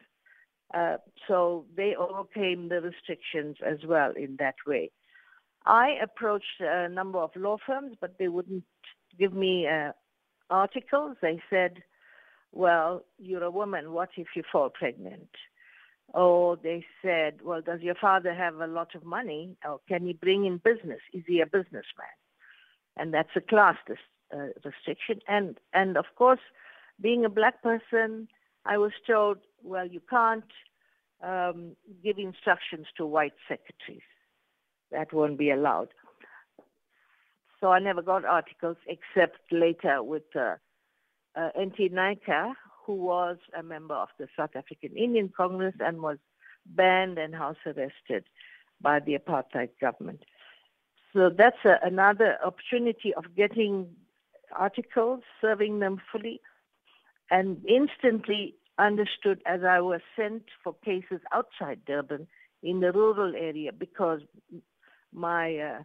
Uh, 0.75 0.97
so 1.27 1.65
they 1.77 1.95
overcame 1.95 2.69
the 2.69 2.81
restrictions 2.81 3.57
as 3.65 3.79
well 3.87 4.13
in 4.17 4.37
that 4.39 4.57
way. 4.67 4.91
I 5.67 5.95
approached 6.03 6.61
a 6.61 6.89
number 6.89 7.19
of 7.19 7.31
law 7.35 7.57
firms, 7.67 7.97
but 8.01 8.19
they 8.19 8.29
wouldn't 8.29 8.65
give 9.19 9.33
me 9.33 9.67
uh, 9.67 9.93
articles. 10.49 11.17
They 11.21 11.43
said, 11.51 11.83
well, 12.53 13.05
you're 13.19 13.43
a 13.43 13.51
woman. 13.51 13.93
What 13.93 14.11
if 14.17 14.29
you 14.37 14.43
fall 14.51 14.71
pregnant? 14.71 15.29
Or 16.15 16.57
they 16.57 16.85
said, 17.03 17.41
well, 17.43 17.61
does 17.61 17.81
your 17.81 17.97
father 17.97 18.33
have 18.33 18.55
a 18.57 18.67
lot 18.67 18.95
of 18.95 19.05
money? 19.05 19.57
Or 19.69 19.81
can 19.89 20.07
he 20.07 20.13
bring 20.13 20.47
in 20.47 20.59
business? 20.59 21.01
Is 21.13 21.25
he 21.27 21.41
a 21.41 21.47
businessman? 21.47 22.17
And 22.97 23.13
that's 23.13 23.35
a 23.35 23.41
class 23.41 23.77
uh, 24.33 24.37
restriction. 24.65 25.21
And, 25.27 25.59
and 25.75 25.97
of 25.97 26.07
course, 26.17 26.41
being 27.01 27.25
a 27.25 27.29
black 27.29 27.63
person, 27.63 28.29
I 28.65 28.79
was 28.79 28.93
told, 29.07 29.39
well, 29.63 29.87
you 29.87 30.01
can't 30.09 30.45
um, 31.23 31.77
give 32.03 32.19
instructions 32.19 32.87
to 32.97 33.05
white 33.05 33.35
secretaries. 33.49 34.03
That 34.91 35.13
won't 35.13 35.39
be 35.39 35.51
allowed. 35.51 35.89
So 37.61 37.73
I 37.73 37.79
never 37.79 38.03
got 38.03 38.25
articles 38.25 38.77
except 38.87 39.41
later 39.51 40.03
with 40.03 40.25
uh, 40.35 40.57
uh, 41.35 41.51
N.T. 41.59 41.89
Naicker, 41.89 42.53
who 42.85 42.95
was 42.95 43.39
a 43.59 43.63
member 43.63 43.95
of 43.95 44.09
the 44.19 44.29
South 44.37 44.55
African 44.55 44.97
Indian 44.97 45.33
Congress 45.35 45.75
and 45.81 46.01
was 46.01 46.19
banned 46.67 47.19
and 47.19 47.35
house 47.35 47.57
arrested 47.67 48.25
by 48.81 49.01
the 49.01 49.17
apartheid 49.19 49.71
government. 49.81 50.25
So 51.13 51.31
that's 51.31 51.65
a, 51.65 51.79
another 51.83 52.37
opportunity 52.45 53.15
of 53.15 53.35
getting 53.35 53.89
articles, 54.55 55.23
serving 55.41 55.81
them 55.81 56.01
fully, 56.13 56.41
and 57.31 57.65
instantly 57.67 58.55
understood 58.79 59.41
as 59.47 59.65
I 59.65 59.81
was 59.81 60.01
sent 60.15 60.45
for 60.63 60.75
cases 60.85 61.21
outside 61.33 61.81
Durban 61.87 62.29
in 62.63 62.81
the 62.81 62.93
rural 62.93 63.35
area 63.35 63.73
because 63.73 64.21
my 65.17 65.57
uh, 65.57 65.83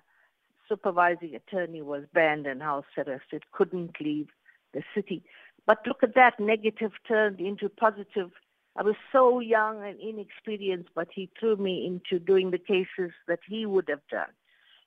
supervising 0.68 1.36
attorney 1.36 1.82
was 1.82 2.04
banned 2.14 2.46
and 2.46 2.62
house 2.62 2.86
arrested, 2.98 3.44
couldn't 3.52 4.00
leave 4.00 4.28
the 4.74 4.84
city. 4.96 5.24
But 5.66 5.80
look 5.86 6.04
at 6.04 6.16
that, 6.16 6.40
negative 6.40 6.92
turned 7.08 7.40
into 7.40 7.70
positive. 7.70 8.32
I 8.76 8.84
was 8.84 8.96
so 9.12 9.40
young 9.40 9.84
and 9.84 10.00
inexperienced, 10.00 10.90
but 10.96 11.10
he 11.14 11.30
threw 11.40 11.56
me 11.58 11.86
into 11.86 12.24
doing 12.24 12.52
the 12.52 12.58
cases 12.58 13.12
that 13.28 13.40
he 13.48 13.66
would 13.66 13.90
have 13.90 14.06
done. 14.10 14.34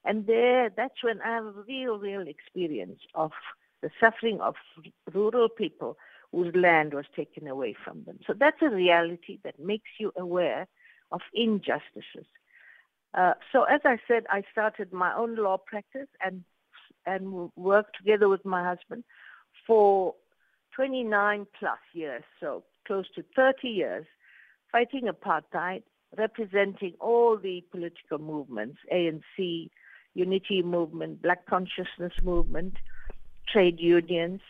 And 0.04 0.26
there, 0.26 0.70
that's 0.70 1.02
when 1.02 1.20
I 1.22 1.34
have 1.34 1.46
a 1.46 1.64
real, 1.66 1.98
real 1.98 2.26
experience 2.26 3.00
of 3.14 3.32
the 3.82 3.90
suffering 4.00 4.40
of 4.40 4.54
rural 5.12 5.48
people 5.48 5.96
whose 6.32 6.54
land 6.54 6.94
was 6.94 7.04
taken 7.14 7.46
away 7.46 7.76
from 7.84 8.04
them. 8.04 8.18
So 8.26 8.34
that's 8.36 8.60
a 8.62 8.68
reality 8.68 9.38
that 9.44 9.58
makes 9.58 9.90
you 9.98 10.12
aware 10.16 10.66
of 11.12 11.20
injustices. 11.32 12.26
Uh, 13.16 13.34
so 13.52 13.62
as 13.64 13.80
I 13.84 13.98
said, 14.08 14.24
I 14.28 14.42
started 14.50 14.92
my 14.92 15.14
own 15.14 15.36
law 15.36 15.58
practice 15.58 16.08
and 16.24 16.44
and 17.06 17.50
worked 17.54 17.96
together 17.98 18.28
with 18.28 18.44
my 18.44 18.64
husband 18.64 19.04
for 19.66 20.14
29 20.74 21.46
plus 21.58 21.78
years, 21.92 22.24
so 22.40 22.64
close 22.86 23.04
to 23.14 23.24
30 23.36 23.68
years, 23.68 24.06
fighting 24.72 25.02
apartheid, 25.02 25.82
representing 26.16 26.94
all 27.00 27.36
the 27.36 27.62
political 27.70 28.18
movements, 28.18 28.78
ANC, 28.92 29.68
Unity 30.14 30.62
Movement, 30.62 31.22
Black 31.22 31.46
Consciousness 31.46 32.12
Movement, 32.22 32.74
trade 33.52 33.78
unions. 33.78 34.40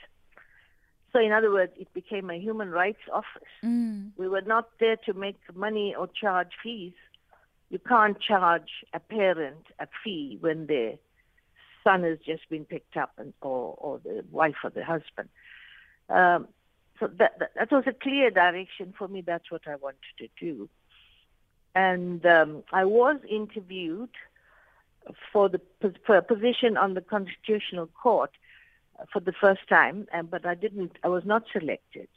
So, 1.12 1.20
in 1.20 1.32
other 1.32 1.52
words, 1.52 1.72
it 1.76 1.92
became 1.94 2.30
a 2.30 2.38
human 2.38 2.70
rights 2.70 3.02
office. 3.12 3.48
Mm. 3.64 4.10
We 4.16 4.28
were 4.28 4.42
not 4.42 4.68
there 4.80 4.96
to 5.06 5.14
make 5.14 5.36
money 5.54 5.94
or 5.96 6.08
charge 6.08 6.52
fees. 6.62 6.92
You 7.70 7.78
can't 7.78 8.20
charge 8.20 8.70
a 8.92 9.00
parent 9.00 9.66
a 9.78 9.88
fee 10.02 10.38
when 10.40 10.66
their 10.66 10.94
son 11.82 12.02
has 12.02 12.18
just 12.24 12.48
been 12.48 12.64
picked 12.64 12.96
up, 12.96 13.12
and, 13.18 13.32
or, 13.40 13.74
or 13.78 14.00
the 14.04 14.24
wife 14.30 14.56
or 14.64 14.70
the 14.70 14.84
husband. 14.84 15.28
Um, 16.08 16.48
so 17.00 17.08
that, 17.08 17.38
that, 17.38 17.50
that 17.56 17.72
was 17.72 17.84
a 17.86 17.92
clear 17.92 18.30
direction 18.30 18.94
for 18.96 19.08
me. 19.08 19.20
That's 19.20 19.50
what 19.50 19.66
I 19.66 19.76
wanted 19.76 19.98
to 20.18 20.28
do. 20.38 20.68
And 21.74 22.24
um, 22.24 22.62
I 22.72 22.84
was 22.84 23.18
interviewed 23.28 24.10
for 25.32 25.48
the 25.48 25.60
for 26.06 26.16
a 26.16 26.22
position 26.22 26.76
on 26.76 26.94
the 26.94 27.00
Constitutional 27.00 27.88
Court 27.88 28.30
for 29.12 29.20
the 29.20 29.32
first 29.32 29.68
time, 29.68 30.06
and, 30.12 30.30
but 30.30 30.46
I 30.46 30.54
didn't. 30.54 30.92
I 31.02 31.08
was 31.08 31.24
not 31.24 31.44
selected. 31.52 32.08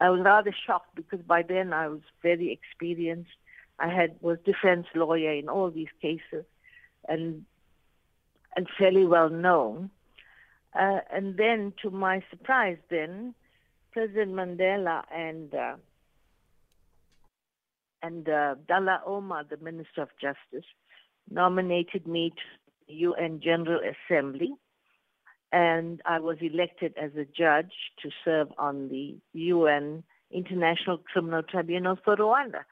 I 0.00 0.10
was 0.10 0.20
rather 0.20 0.52
shocked 0.66 0.96
because 0.96 1.20
by 1.20 1.42
then 1.42 1.72
I 1.72 1.88
was 1.88 2.00
very 2.22 2.50
experienced. 2.50 3.30
I 3.78 3.88
had 3.88 4.16
was 4.20 4.38
defense 4.44 4.86
lawyer 4.94 5.32
in 5.32 5.48
all 5.48 5.70
these 5.70 5.92
cases, 6.00 6.44
and 7.08 7.44
and 8.56 8.66
fairly 8.78 9.06
well 9.06 9.30
known. 9.30 9.90
Uh, 10.74 11.00
and 11.12 11.36
then, 11.36 11.72
to 11.82 11.90
my 11.90 12.22
surprise, 12.30 12.78
then 12.90 13.34
President 13.92 14.32
Mandela 14.32 15.02
and 15.14 15.54
uh, 15.54 15.76
and 18.02 18.28
uh, 18.28 18.54
Dullah 18.66 19.02
Omar, 19.06 19.44
the 19.48 19.58
Minister 19.58 20.02
of 20.02 20.08
Justice, 20.20 20.68
nominated 21.30 22.06
me 22.06 22.30
to 22.30 22.92
UN 22.94 23.40
General 23.40 23.80
Assembly 23.80 24.54
and 25.52 26.00
I 26.06 26.18
was 26.18 26.38
elected 26.40 26.94
as 26.96 27.12
a 27.14 27.24
judge 27.24 27.72
to 28.02 28.10
serve 28.24 28.48
on 28.58 28.88
the 28.88 29.16
UN 29.34 30.02
International 30.30 30.96
Criminal 30.98 31.42
Tribunal 31.42 31.98
for 32.02 32.16
Rwanda. 32.16 32.64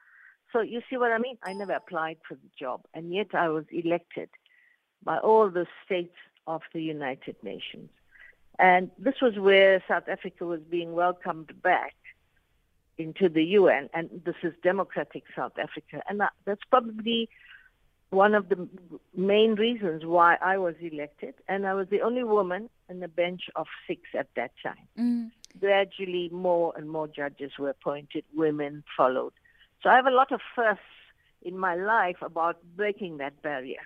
So 0.51 0.61
you 0.61 0.81
see 0.89 0.97
what 0.97 1.11
I 1.11 1.17
mean? 1.17 1.37
I 1.43 1.53
never 1.53 1.73
applied 1.73 2.17
for 2.27 2.35
the 2.35 2.49
job, 2.59 2.81
and 2.93 3.13
yet 3.13 3.33
I 3.33 3.49
was 3.49 3.65
elected 3.71 4.29
by 5.03 5.17
all 5.17 5.49
the 5.49 5.65
states 5.85 6.17
of 6.47 6.61
the 6.73 6.81
United 6.81 7.35
Nations. 7.43 7.89
And 8.59 8.91
this 8.97 9.15
was 9.21 9.37
where 9.39 9.83
South 9.87 10.07
Africa 10.07 10.45
was 10.45 10.59
being 10.61 10.93
welcomed 10.93 11.61
back 11.61 11.95
into 12.97 13.29
the 13.29 13.43
UN, 13.43 13.89
and 13.93 14.21
this 14.25 14.35
is 14.43 14.53
democratic 14.61 15.23
South 15.35 15.57
Africa. 15.57 16.03
And 16.07 16.21
that's 16.45 16.61
probably 16.69 17.29
one 18.11 18.35
of 18.35 18.49
the 18.49 18.67
main 19.15 19.55
reasons 19.55 20.05
why 20.05 20.37
I 20.41 20.57
was 20.57 20.75
elected, 20.81 21.33
and 21.47 21.65
I 21.65 21.73
was 21.73 21.87
the 21.89 22.01
only 22.01 22.23
woman 22.23 22.69
in 22.89 22.99
the 22.99 23.07
bench 23.07 23.43
of 23.55 23.67
six 23.87 24.01
at 24.17 24.27
that 24.35 24.51
time. 24.61 24.87
Mm. 24.99 25.31
Gradually, 25.59 26.29
more 26.31 26.73
and 26.75 26.89
more 26.89 27.07
judges 27.07 27.53
were 27.57 27.69
appointed, 27.69 28.25
women 28.35 28.83
followed. 28.95 29.33
So 29.81 29.89
I 29.89 29.95
have 29.95 30.05
a 30.05 30.11
lot 30.11 30.31
of 30.31 30.41
firsts 30.55 30.83
in 31.41 31.57
my 31.57 31.75
life 31.75 32.17
about 32.21 32.57
breaking 32.75 33.17
that 33.17 33.41
barrier. 33.41 33.81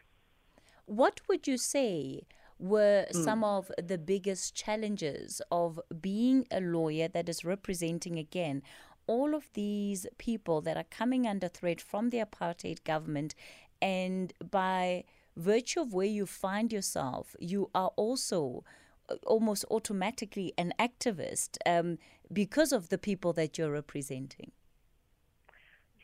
What 0.85 1.21
would 1.27 1.47
you 1.47 1.57
say 1.57 2.23
were 2.59 3.05
mm. 3.11 3.23
some 3.23 3.43
of 3.43 3.71
the 3.81 3.97
biggest 3.97 4.55
challenges 4.55 5.41
of 5.51 5.79
being 6.01 6.47
a 6.51 6.61
lawyer 6.61 7.07
that 7.07 7.29
is 7.29 7.43
representing 7.43 8.17
again 8.19 8.61
all 9.07 9.35
of 9.35 9.49
these 9.53 10.07
people 10.17 10.61
that 10.61 10.77
are 10.77 10.85
coming 10.89 11.27
under 11.27 11.47
threat 11.47 11.79
from 11.79 12.09
the 12.09 12.17
apartheid 12.17 12.83
government 12.83 13.35
and 13.81 14.33
by 14.49 15.03
virtue 15.37 15.81
of 15.81 15.93
where 15.93 16.07
you 16.07 16.25
find 16.25 16.71
yourself, 16.71 17.35
you 17.39 17.69
are 17.75 17.91
also 17.95 18.63
uh, 19.09 19.15
almost 19.25 19.65
automatically 19.69 20.53
an 20.57 20.73
activist 20.79 21.57
um, 21.65 21.97
because 22.31 22.71
of 22.71 22.89
the 22.89 22.97
people 22.97 23.33
that 23.33 23.57
you're 23.57 23.71
representing. 23.71 24.51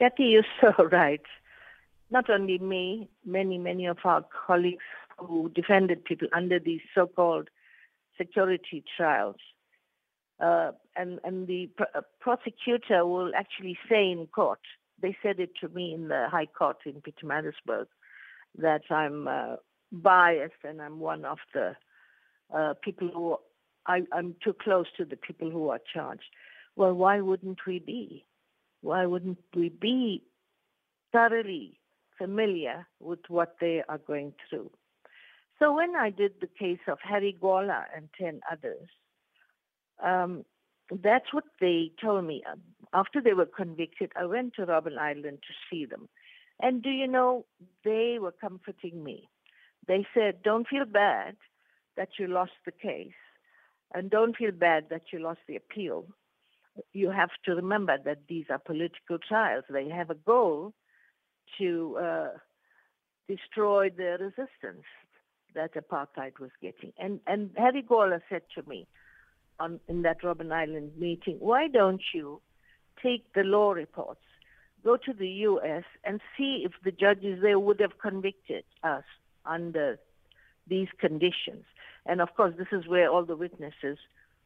Kathy, 0.01 0.23
you're 0.23 0.43
so 0.59 0.73
right. 0.91 1.21
Not 2.09 2.27
only 2.31 2.57
me, 2.57 3.07
many, 3.23 3.59
many 3.59 3.85
of 3.85 3.99
our 4.03 4.25
colleagues 4.47 4.83
who 5.19 5.51
defended 5.53 6.03
people 6.03 6.27
under 6.33 6.57
these 6.59 6.81
so 6.95 7.05
called 7.05 7.49
security 8.17 8.83
trials. 8.97 9.35
Uh, 10.39 10.71
and, 10.95 11.19
and 11.23 11.45
the 11.45 11.69
pr- 11.77 11.83
uh, 11.93 12.01
prosecutor 12.19 13.05
will 13.05 13.31
actually 13.35 13.77
say 13.87 14.09
in 14.09 14.25
court, 14.25 14.59
they 14.99 15.15
said 15.21 15.39
it 15.39 15.51
to 15.61 15.69
me 15.69 15.93
in 15.93 16.07
the 16.07 16.25
High 16.31 16.47
Court 16.47 16.77
in 16.87 17.03
Pietermaritzburg 17.03 17.85
that 18.57 18.81
I'm 18.89 19.27
uh, 19.27 19.57
biased 19.91 20.63
and 20.63 20.81
I'm 20.81 20.99
one 20.99 21.25
of 21.25 21.37
the 21.53 21.75
uh, 22.51 22.73
people 22.83 23.09
who 23.13 23.37
I, 23.85 24.01
I'm 24.11 24.35
too 24.43 24.55
close 24.59 24.87
to 24.97 25.05
the 25.05 25.15
people 25.15 25.51
who 25.51 25.69
are 25.69 25.79
charged. 25.93 26.23
Well, 26.75 26.93
why 26.93 27.21
wouldn't 27.21 27.59
we 27.67 27.77
be? 27.77 28.25
Why 28.81 29.05
wouldn't 29.05 29.39
we 29.55 29.69
be 29.69 30.23
thoroughly 31.11 31.79
familiar 32.17 32.87
with 32.99 33.19
what 33.27 33.55
they 33.59 33.83
are 33.87 33.99
going 33.99 34.33
through? 34.49 34.71
So 35.59 35.75
when 35.75 35.95
I 35.95 36.09
did 36.09 36.33
the 36.41 36.47
case 36.47 36.79
of 36.87 36.97
Harry 37.03 37.37
Gwala 37.39 37.83
and 37.95 38.09
10 38.19 38.41
others, 38.51 38.89
um, 40.03 40.43
that's 40.91 41.31
what 41.31 41.43
they 41.59 41.91
told 42.01 42.25
me. 42.25 42.43
After 42.93 43.21
they 43.21 43.33
were 43.33 43.45
convicted, 43.45 44.11
I 44.19 44.25
went 44.25 44.55
to 44.55 44.65
Robben 44.65 44.97
Island 44.97 45.39
to 45.47 45.53
see 45.69 45.85
them. 45.85 46.09
And 46.59 46.81
do 46.81 46.89
you 46.89 47.07
know, 47.07 47.45
they 47.83 48.17
were 48.19 48.33
comforting 48.33 49.03
me. 49.03 49.29
They 49.87 50.05
said, 50.13 50.43
don't 50.43 50.67
feel 50.67 50.85
bad 50.85 51.35
that 51.97 52.09
you 52.19 52.27
lost 52.27 52.51
the 52.65 52.71
case, 52.71 53.13
and 53.93 54.09
don't 54.09 54.35
feel 54.35 54.51
bad 54.51 54.85
that 54.89 55.03
you 55.11 55.19
lost 55.19 55.39
the 55.47 55.55
appeal. 55.55 56.05
You 56.93 57.11
have 57.11 57.29
to 57.45 57.55
remember 57.55 57.97
that 58.05 58.27
these 58.27 58.45
are 58.49 58.59
political 58.59 59.17
trials. 59.19 59.65
They 59.69 59.89
have 59.89 60.09
a 60.09 60.15
goal 60.15 60.73
to 61.57 61.97
uh, 62.01 62.29
destroy 63.27 63.89
the 63.89 64.17
resistance 64.19 64.85
that 65.53 65.73
apartheid 65.75 66.39
was 66.39 66.51
getting. 66.61 66.93
And 66.97 67.19
and 67.27 67.51
Harry 67.57 67.83
Gwala 67.83 68.21
said 68.29 68.43
to 68.55 68.67
me 68.67 68.87
on 69.59 69.79
in 69.87 70.01
that 70.03 70.21
Robben 70.21 70.51
Island 70.51 70.91
meeting, 70.97 71.37
why 71.39 71.67
don't 71.67 72.01
you 72.13 72.41
take 73.01 73.33
the 73.33 73.43
law 73.43 73.71
reports, 73.71 74.21
go 74.83 74.97
to 74.97 75.13
the 75.13 75.27
US 75.27 75.83
and 76.03 76.21
see 76.37 76.63
if 76.65 76.71
the 76.83 76.91
judges 76.91 77.39
there 77.41 77.59
would 77.59 77.79
have 77.79 77.99
convicted 77.99 78.63
us 78.83 79.03
under 79.45 79.99
these 80.67 80.87
conditions. 80.99 81.65
And 82.05 82.21
of 82.21 82.33
course 82.35 82.53
this 82.57 82.67
is 82.71 82.87
where 82.87 83.09
all 83.09 83.25
the 83.25 83.35
witnesses 83.35 83.97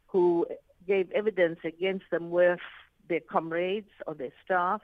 who 0.07 0.45
gave 0.87 1.11
evidence 1.11 1.59
against 1.63 2.05
them 2.11 2.29
were 2.29 2.57
their 3.07 3.19
comrades 3.19 3.89
or 4.07 4.13
their 4.13 4.31
staff 4.43 4.81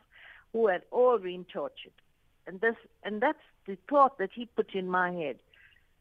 who 0.54 0.68
had 0.68 0.82
all 0.92 1.18
been 1.18 1.46
tortured. 1.46 1.94
And 2.48 2.60
this 2.60 2.76
and 3.04 3.22
that's 3.22 3.38
the 3.68 3.78
thought 3.90 4.18
that 4.18 4.32
he 4.34 4.46
put 4.46 4.74
in 4.74 4.88
my 4.90 5.12
head 5.12 5.38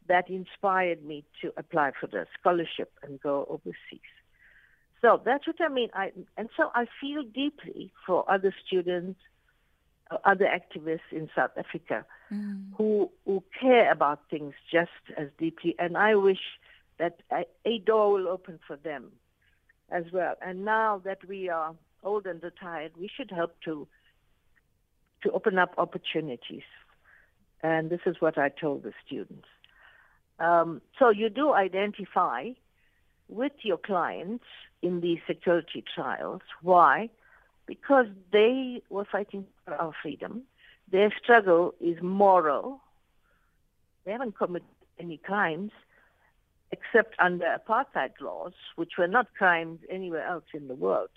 that 0.09 0.29
inspired 0.29 1.05
me 1.05 1.25
to 1.41 1.53
apply 1.57 1.93
for 1.99 2.07
the 2.07 2.27
scholarship 2.39 2.93
and 3.03 3.21
go 3.21 3.47
overseas. 3.49 4.01
So 5.01 5.21
that's 5.25 5.47
what 5.47 5.57
I 5.61 5.69
mean. 5.69 5.89
I, 5.95 6.13
and 6.37 6.49
so 6.57 6.71
I 6.75 6.87
feel 7.01 7.23
deeply 7.23 7.93
for 8.07 8.29
other 8.31 8.55
students, 8.67 9.19
uh, 10.11 10.17
other 10.25 10.47
activists 10.47 11.13
in 11.13 11.31
South 11.35 11.53
Africa 11.57 12.05
mm. 12.33 12.65
who, 12.77 13.11
who 13.25 13.43
care 13.59 13.91
about 13.91 14.21
things 14.29 14.55
just 14.71 14.91
as 15.17 15.29
deeply. 15.39 15.75
And 15.79 15.97
I 15.97 16.17
wish 16.17 16.59
that 16.99 17.21
a, 17.31 17.45
a 17.65 17.79
door 17.79 18.13
will 18.13 18.29
open 18.29 18.59
for 18.67 18.77
them 18.77 19.13
as 19.91 20.05
well. 20.13 20.35
And 20.41 20.65
now 20.65 21.01
that 21.05 21.27
we 21.27 21.49
are 21.49 21.75
old 22.03 22.27
and 22.27 22.43
retired, 22.43 22.93
we 22.99 23.09
should 23.15 23.31
help 23.31 23.55
to 23.65 23.87
to 25.23 25.31
open 25.33 25.59
up 25.59 25.75
opportunities. 25.77 26.63
And 27.63 27.91
this 27.91 28.01
is 28.07 28.17
what 28.21 28.39
I 28.39 28.49
told 28.49 28.85
the 28.85 28.93
students. 29.07 29.47
Um, 30.39 30.81
so 30.99 31.11
you 31.11 31.29
do 31.29 31.53
identify 31.53 32.51
with 33.29 33.53
your 33.63 33.77
clients 33.77 34.45
in 34.81 35.03
these 35.03 35.19
security 35.27 35.85
trials. 35.95 36.41
Why? 36.63 37.11
Because 37.67 38.07
they 38.33 38.83
were 38.89 39.05
fighting 39.05 39.45
for 39.67 39.75
our 39.75 39.93
freedom. 40.03 40.45
Their 40.91 41.13
struggle 41.23 41.75
is 41.81 41.99
moral. 42.03 42.81
They 44.07 44.13
haven't 44.13 44.39
committed 44.39 44.67
any 44.99 45.19
crimes 45.19 45.73
except 46.73 47.15
under 47.19 47.57
apartheid 47.59 48.13
laws, 48.21 48.53
which 48.77 48.93
were 48.99 49.09
not 49.09 49.35
crimes 49.35 49.81
anywhere 49.91 50.25
else 50.25 50.45
in 50.55 50.69
the 50.69 50.75
world. 50.75 51.11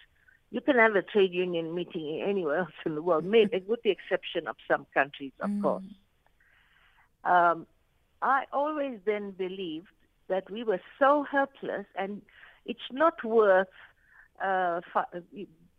You 0.51 0.62
can 0.62 0.75
have 0.75 0.95
a 0.95 1.01
trade 1.01 1.34
union 1.34 1.73
meeting 1.73 2.23
anywhere 2.27 2.60
else 2.60 2.73
in 2.86 2.95
the 2.95 3.01
world, 3.01 3.25
maybe 3.25 3.63
with 3.67 3.82
the 3.84 3.91
exception 3.91 4.47
of 4.47 4.56
some 4.67 4.86
countries, 4.93 5.32
of 5.39 5.49
mm. 5.49 5.62
course. 5.62 5.84
Um, 7.23 7.67
I 8.21 8.45
always 8.51 8.99
then 9.06 9.32
believed 9.32 9.88
that 10.27 10.49
we 10.49 10.63
were 10.63 10.82
so 10.99 11.25
helpless, 11.30 11.86
and 11.95 12.21
it's 12.65 12.89
not 12.91 13.23
worth 13.23 13.67
uh, 14.43 14.82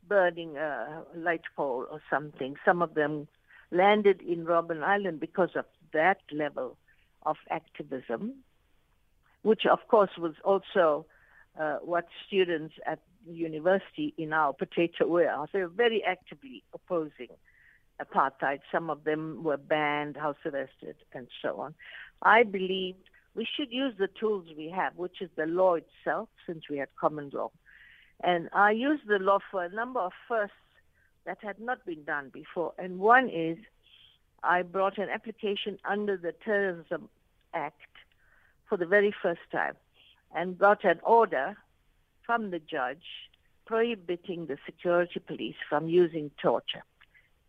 burning 0.07 0.57
a 0.57 1.03
light 1.14 1.42
pole 1.57 1.87
or 1.90 2.01
something. 2.11 2.57
Some 2.64 2.83
of 2.83 2.94
them 2.94 3.27
landed 3.70 4.20
in 4.22 4.44
Robben 4.44 4.83
Island 4.83 5.20
because 5.20 5.51
of 5.57 5.64
that 5.92 6.18
level 6.31 6.77
of 7.25 7.37
activism, 7.51 8.43
which 9.44 9.66
of 9.66 9.78
course 9.88 10.11
was 10.18 10.35
also 10.42 11.07
uh, 11.61 11.76
what 11.83 12.07
students 12.26 12.74
at 12.87 12.98
university 13.26 14.12
in 14.18 14.33
our 14.33 14.52
potato 14.52 15.07
warehouse, 15.07 15.48
they 15.52 15.61
were 15.61 15.68
very 15.68 16.02
actively 16.02 16.64
opposing 16.74 17.28
apartheid. 18.02 18.61
Some 18.72 18.90
of 18.90 19.04
them 19.04 19.44
were 19.44 19.57
banned, 19.57 20.16
house 20.16 20.37
arrested, 20.44 20.96
and 21.12 21.28
so 21.42 21.61
on. 21.61 21.74
I 22.22 22.42
believed 22.42 23.04
we 23.37 23.46
should 23.57 23.70
use 23.70 23.94
the 23.98 24.09
tools 24.09 24.46
we 24.57 24.70
have, 24.70 24.96
which 24.96 25.20
is 25.20 25.30
the 25.37 25.46
law 25.46 25.76
itself, 25.76 26.28
since 26.46 26.64
we 26.68 26.78
had 26.78 26.88
common 26.98 27.30
law. 27.33 27.50
And 28.22 28.48
I 28.52 28.70
used 28.70 29.07
the 29.07 29.18
law 29.18 29.38
for 29.50 29.64
a 29.64 29.68
number 29.68 30.00
of 30.00 30.12
firsts 30.26 30.57
that 31.26 31.38
had 31.42 31.61
not 31.61 31.85
been 31.85 32.04
done 32.04 32.30
before. 32.33 32.72
And 32.78 32.98
one 32.98 33.28
is 33.28 33.59
I 34.42 34.62
brought 34.62 34.98
an 34.98 35.09
application 35.09 35.78
under 35.85 36.16
the 36.16 36.33
Terrorism 36.44 37.09
Act 37.52 37.93
for 38.68 38.77
the 38.77 38.87
very 38.87 39.14
first 39.22 39.40
time 39.53 39.74
and 40.35 40.59
got 40.59 40.85
an 40.85 41.00
order 41.03 41.57
from 42.24 42.50
the 42.50 42.59
judge 42.59 43.05
prohibiting 43.66 44.46
the 44.46 44.59
security 44.66 45.20
police 45.20 45.57
from 45.68 45.88
using 45.88 46.31
torture. 46.40 46.85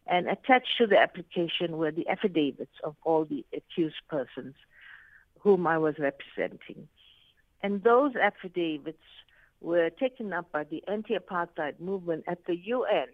And 0.08 0.28
attached 0.28 0.78
to 0.78 0.88
the 0.88 0.97
application 0.97 1.78
were 1.78 1.91
the 1.91 2.08
affidavits 2.08 2.75
of 2.84 2.95
all 3.04 3.25
the 3.25 3.43
accused 3.54 4.01
persons 4.10 4.56
whom 5.39 5.65
I 5.65 5.78
was 5.78 5.95
representing. 5.97 6.88
And 7.63 7.84
those 7.84 8.15
affidavits 8.15 9.04
were 9.62 9.89
taken 9.89 10.32
up 10.32 10.51
by 10.51 10.63
the 10.63 10.84
anti 10.88 11.15
apartheid 11.15 11.80
movement 11.80 12.25
at 12.28 12.45
the 12.45 12.56
UN 12.56 13.08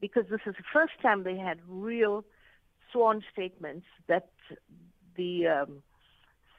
because 0.00 0.24
this 0.30 0.40
is 0.46 0.54
the 0.56 0.64
first 0.72 0.92
time 1.02 1.24
they 1.24 1.36
had 1.36 1.58
real 1.68 2.24
sworn 2.92 3.22
statements 3.32 3.86
that 4.06 4.28
the 5.16 5.46
um, 5.46 5.82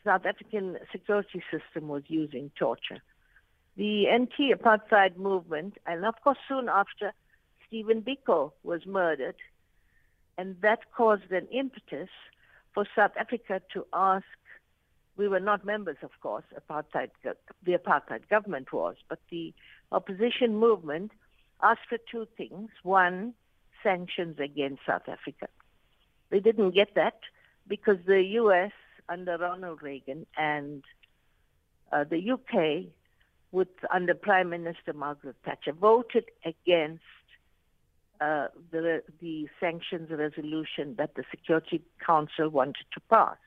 South 0.06 0.26
African 0.26 0.78
security 0.92 1.42
system 1.52 1.88
was 1.88 2.04
using 2.08 2.52
torture. 2.58 3.02
The 3.76 4.08
anti 4.08 4.54
apartheid 4.54 5.18
movement, 5.18 5.78
and 5.86 6.06
of 6.06 6.14
course, 6.24 6.38
soon 6.48 6.70
after, 6.70 7.12
Stephen 7.68 8.02
Biko 8.02 8.52
was 8.64 8.86
murdered, 8.86 9.36
and 10.38 10.56
that 10.62 10.80
caused 10.96 11.32
an 11.32 11.48
impetus 11.48 12.10
for 12.74 12.86
South 12.96 13.12
Africa 13.20 13.62
to 13.74 13.86
ask. 13.92 14.26
We 15.18 15.28
were 15.28 15.40
not 15.40 15.66
members, 15.66 15.98
of 16.04 16.12
course, 16.22 16.44
apartheid, 16.56 17.10
the 17.24 17.72
apartheid 17.72 18.30
government 18.30 18.72
was, 18.72 18.96
but 19.10 19.20
the 19.32 19.54
opposition 19.92 20.58
movement 20.58 21.12
asked 21.64 21.88
for 21.90 21.98
two 22.12 22.28
things. 22.38 22.70
One, 22.84 23.34
sanctions 23.82 24.38
against 24.40 24.82
South 24.86 25.08
Africa. 25.08 25.48
They 26.32 26.40
didn't 26.40 26.72
get 26.72 26.96
that 26.96 27.20
because 27.68 27.98
the 28.06 28.22
U.S. 28.42 28.72
under 29.10 29.38
Ronald 29.38 29.82
Reagan 29.82 30.26
and 30.38 30.84
uh, 31.92 32.04
the 32.04 32.32
UK 32.32 32.92
with 33.52 33.68
under 33.94 34.14
Prime 34.14 34.50
Minister 34.50 34.94
Margaret 34.94 35.36
Thatcher 35.46 35.74
voted 35.74 36.26
against 36.44 37.04
uh, 38.22 38.48
the 38.72 39.04
the 39.22 39.48
sanctions 39.60 40.10
resolution 40.10 40.96
that 40.98 41.16
the 41.16 41.24
Security 41.32 41.82
Council 42.06 42.50
wanted 42.50 42.86
to 42.94 43.00
pass. 43.10 43.38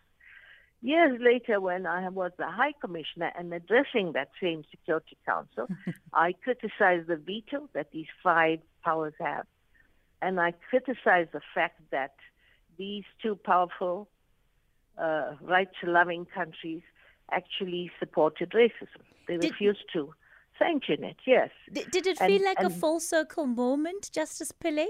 Years 0.80 1.20
later, 1.20 1.60
when 1.60 1.86
I 1.86 2.08
was 2.08 2.30
the 2.38 2.46
High 2.46 2.72
Commissioner 2.80 3.32
and 3.36 3.52
addressing 3.52 4.12
that 4.12 4.28
same 4.40 4.62
Security 4.70 5.16
Council, 5.26 5.66
I 6.12 6.32
criticized 6.32 7.08
the 7.08 7.16
veto 7.16 7.68
that 7.72 7.90
these 7.90 8.06
five 8.22 8.60
powers 8.84 9.14
have, 9.18 9.46
and 10.22 10.38
I 10.40 10.52
criticized 10.70 11.32
the 11.32 11.40
fact 11.54 11.80
that 11.90 12.14
these 12.78 13.04
two 13.20 13.34
powerful, 13.34 14.08
uh, 15.00 15.34
rights-loving 15.40 16.26
countries 16.26 16.82
actually 17.30 17.90
supported 17.98 18.50
racism. 18.50 19.02
They 19.26 19.36
did, 19.36 19.50
refused 19.52 19.84
to 19.92 20.14
sanction 20.58 21.04
it, 21.04 21.16
yes. 21.26 21.50
Did, 21.72 21.90
did 21.90 22.06
it 22.06 22.18
feel 22.18 22.42
like 22.44 22.60
a 22.60 22.70
full 22.70 23.00
circle 23.00 23.46
moment, 23.46 24.10
Justice 24.12 24.52
Pillay? 24.52 24.88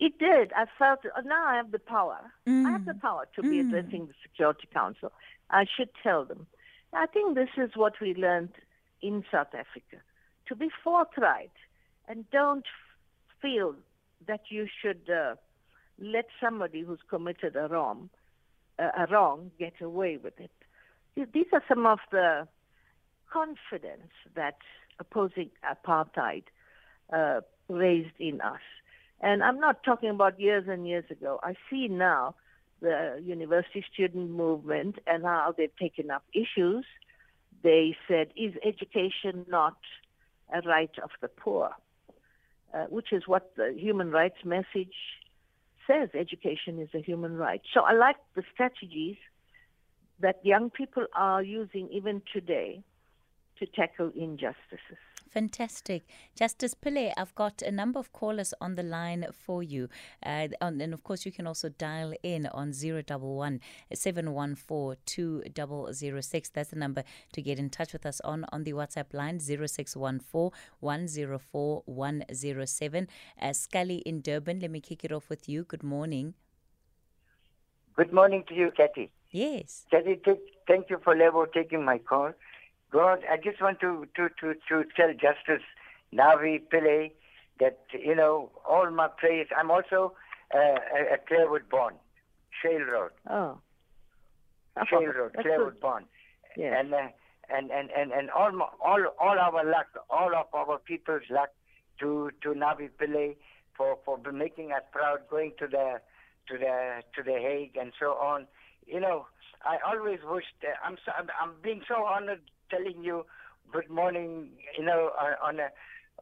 It 0.00 0.18
did. 0.18 0.52
I 0.54 0.66
felt 0.78 1.00
uh, 1.04 1.20
now 1.24 1.46
I 1.46 1.56
have 1.56 1.70
the 1.70 1.78
power. 1.78 2.18
Mm. 2.46 2.66
I 2.66 2.72
have 2.72 2.84
the 2.84 2.92
mm. 2.92 3.00
power 3.00 3.26
to 3.36 3.42
mm. 3.42 3.50
be 3.50 3.60
addressing 3.60 4.06
the 4.06 4.14
Security 4.22 4.68
Council. 4.72 5.12
I 5.50 5.64
should 5.76 5.90
tell 6.02 6.24
them. 6.24 6.46
I 6.92 7.06
think 7.06 7.34
this 7.34 7.50
is 7.56 7.70
what 7.74 7.94
we 8.00 8.14
learned 8.14 8.54
in 9.02 9.24
South 9.30 9.48
Africa 9.48 9.98
to 10.46 10.54
be 10.54 10.68
forthright 10.82 11.52
and 12.08 12.28
don't 12.30 12.66
feel 13.40 13.74
that 14.26 14.42
you 14.48 14.66
should 14.80 15.08
uh, 15.10 15.34
let 15.98 16.26
somebody 16.40 16.82
who's 16.82 17.00
committed 17.08 17.56
a 17.56 17.68
wrong, 17.68 18.10
uh, 18.78 19.06
wrong 19.10 19.50
get 19.58 19.74
away 19.80 20.18
with 20.22 20.34
it. 20.38 20.50
These 21.32 21.46
are 21.52 21.62
some 21.68 21.86
of 21.86 22.00
the 22.10 22.48
confidence 23.32 24.12
that 24.34 24.58
opposing 24.98 25.50
apartheid 25.64 26.44
uh, 27.12 27.40
raised 27.68 28.18
in 28.18 28.40
us. 28.40 28.60
And 29.20 29.42
I'm 29.42 29.60
not 29.60 29.84
talking 29.84 30.10
about 30.10 30.38
years 30.40 30.64
and 30.68 30.86
years 30.86 31.04
ago. 31.10 31.40
I 31.42 31.54
see 31.70 31.88
now 31.88 32.34
the 32.80 33.20
university 33.24 33.84
student 33.92 34.30
movement 34.30 34.98
and 35.06 35.24
how 35.24 35.54
they've 35.56 35.76
taken 35.80 36.10
up 36.10 36.24
issues. 36.34 36.84
They 37.62 37.96
said, 38.06 38.28
is 38.36 38.52
education 38.64 39.46
not 39.48 39.76
a 40.52 40.60
right 40.68 40.90
of 41.02 41.10
the 41.22 41.28
poor? 41.28 41.70
Uh, 42.74 42.86
which 42.86 43.12
is 43.12 43.22
what 43.26 43.52
the 43.56 43.72
human 43.76 44.10
rights 44.10 44.38
message 44.44 44.96
says 45.86 46.08
education 46.14 46.80
is 46.80 46.88
a 46.94 47.00
human 47.00 47.36
right. 47.36 47.62
So 47.72 47.80
I 47.80 47.92
like 47.92 48.16
the 48.34 48.42
strategies 48.52 49.16
that 50.20 50.44
young 50.44 50.70
people 50.70 51.06
are 51.14 51.42
using 51.42 51.88
even 51.90 52.22
today 52.32 52.82
to 53.58 53.66
tackle 53.66 54.10
injustices. 54.14 54.98
Fantastic. 55.34 56.04
Justice 56.36 56.76
Pillay, 56.76 57.12
I've 57.16 57.34
got 57.34 57.60
a 57.60 57.72
number 57.72 57.98
of 57.98 58.12
callers 58.12 58.54
on 58.60 58.76
the 58.76 58.84
line 58.84 59.26
for 59.32 59.64
you. 59.64 59.88
Uh, 60.24 60.46
and 60.60 60.94
of 60.94 61.02
course, 61.02 61.26
you 61.26 61.32
can 61.32 61.48
also 61.48 61.70
dial 61.70 62.14
in 62.22 62.46
on 62.46 62.72
011 62.72 63.60
714 63.92 64.96
2006. 65.04 66.48
That's 66.50 66.70
the 66.70 66.76
number 66.76 67.02
to 67.32 67.42
get 67.42 67.58
in 67.58 67.68
touch 67.68 67.92
with 67.92 68.06
us 68.06 68.20
on, 68.20 68.46
on 68.52 68.62
the 68.62 68.74
WhatsApp 68.74 69.12
line 69.12 69.40
0614 69.40 70.52
104 70.78 71.82
107. 71.84 73.08
Uh, 73.42 73.52
Scully 73.52 73.96
in 74.06 74.20
Durban, 74.20 74.60
let 74.60 74.70
me 74.70 74.80
kick 74.80 75.04
it 75.04 75.10
off 75.10 75.28
with 75.28 75.48
you. 75.48 75.64
Good 75.64 75.82
morning. 75.82 76.34
Good 77.96 78.12
morning 78.12 78.44
to 78.46 78.54
you, 78.54 78.70
Kathy. 78.76 79.10
Yes. 79.32 79.84
Kathy, 79.90 80.20
thank 80.68 80.90
you 80.90 81.00
for 81.02 81.16
level 81.16 81.44
taking 81.52 81.84
my 81.84 81.98
call. 81.98 82.34
God, 82.94 83.24
I 83.28 83.38
just 83.38 83.60
want 83.60 83.80
to, 83.80 84.06
to, 84.14 84.28
to, 84.40 84.54
to 84.68 84.84
tell 84.96 85.12
Justice 85.14 85.66
Navi 86.14 86.62
Pillay 86.72 87.10
that, 87.58 87.80
you 87.92 88.14
know, 88.14 88.52
all 88.70 88.88
my 88.88 89.08
prayers. 89.08 89.48
I'm 89.58 89.68
also 89.68 90.14
uh, 90.54 90.58
a, 90.58 91.14
a 91.14 91.18
Clairwood 91.28 91.68
born, 91.68 91.94
Shale 92.62 92.84
Road. 92.84 93.10
Oh. 93.28 93.58
Shale 94.88 95.12
Road, 95.12 95.32
Clairwood 95.34 95.80
born. 95.80 96.04
Yeah. 96.56 96.78
And, 96.78 96.94
uh, 96.94 97.08
and, 97.50 97.72
and, 97.72 97.90
and, 97.90 98.12
and 98.12 98.30
all, 98.30 98.52
my, 98.52 98.66
all, 98.80 99.04
all 99.20 99.38
our 99.40 99.64
luck, 99.64 99.86
all 100.08 100.30
of 100.32 100.46
our 100.54 100.78
people's 100.78 101.22
luck 101.30 101.50
to, 101.98 102.30
to 102.44 102.50
Navi 102.50 102.90
Pillay 102.96 103.34
for, 103.76 103.98
for 104.04 104.20
making 104.32 104.70
us 104.70 104.82
proud, 104.92 105.18
going 105.28 105.50
to 105.58 105.66
the, 105.66 106.00
to 106.48 106.58
the, 106.58 107.02
to 107.16 107.22
the 107.24 107.40
Hague 107.40 107.76
and 107.76 107.92
so 107.98 108.12
on. 108.12 108.46
You 108.86 109.00
know, 109.00 109.26
I 109.64 109.78
always 109.84 110.20
wished, 110.22 110.62
uh, 110.62 110.86
I'm, 110.86 110.96
so, 111.04 111.10
I'm, 111.18 111.26
I'm 111.42 111.54
being 111.60 111.82
so 111.88 112.04
honored 112.04 112.42
telling 112.70 113.02
you 113.04 113.24
good 113.72 113.90
morning, 113.90 114.50
you 114.78 114.84
know, 114.84 115.10
on 115.42 115.58
a 115.58 115.68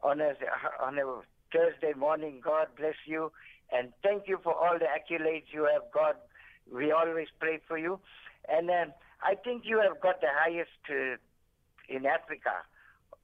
on 0.01 0.21
a 0.21 0.33
on 0.81 0.97
a 0.97 1.05
Thursday 1.51 1.93
morning. 1.97 2.41
God 2.43 2.67
bless 2.77 2.95
you, 3.05 3.31
and 3.71 3.93
thank 4.01 4.27
you 4.27 4.39
for 4.43 4.53
all 4.53 4.77
the 4.79 4.85
accolades 4.85 5.53
you 5.53 5.67
have 5.71 5.91
got. 5.93 6.17
We 6.73 6.91
always 6.91 7.27
pray 7.39 7.59
for 7.67 7.77
you, 7.77 7.99
and 8.49 8.69
uh, 8.69 8.85
I 9.21 9.35
think 9.35 9.63
you 9.65 9.79
have 9.79 10.01
got 10.01 10.21
the 10.21 10.31
highest 10.31 10.71
uh, 10.89 11.17
in 11.89 12.05
Africa, 12.05 12.63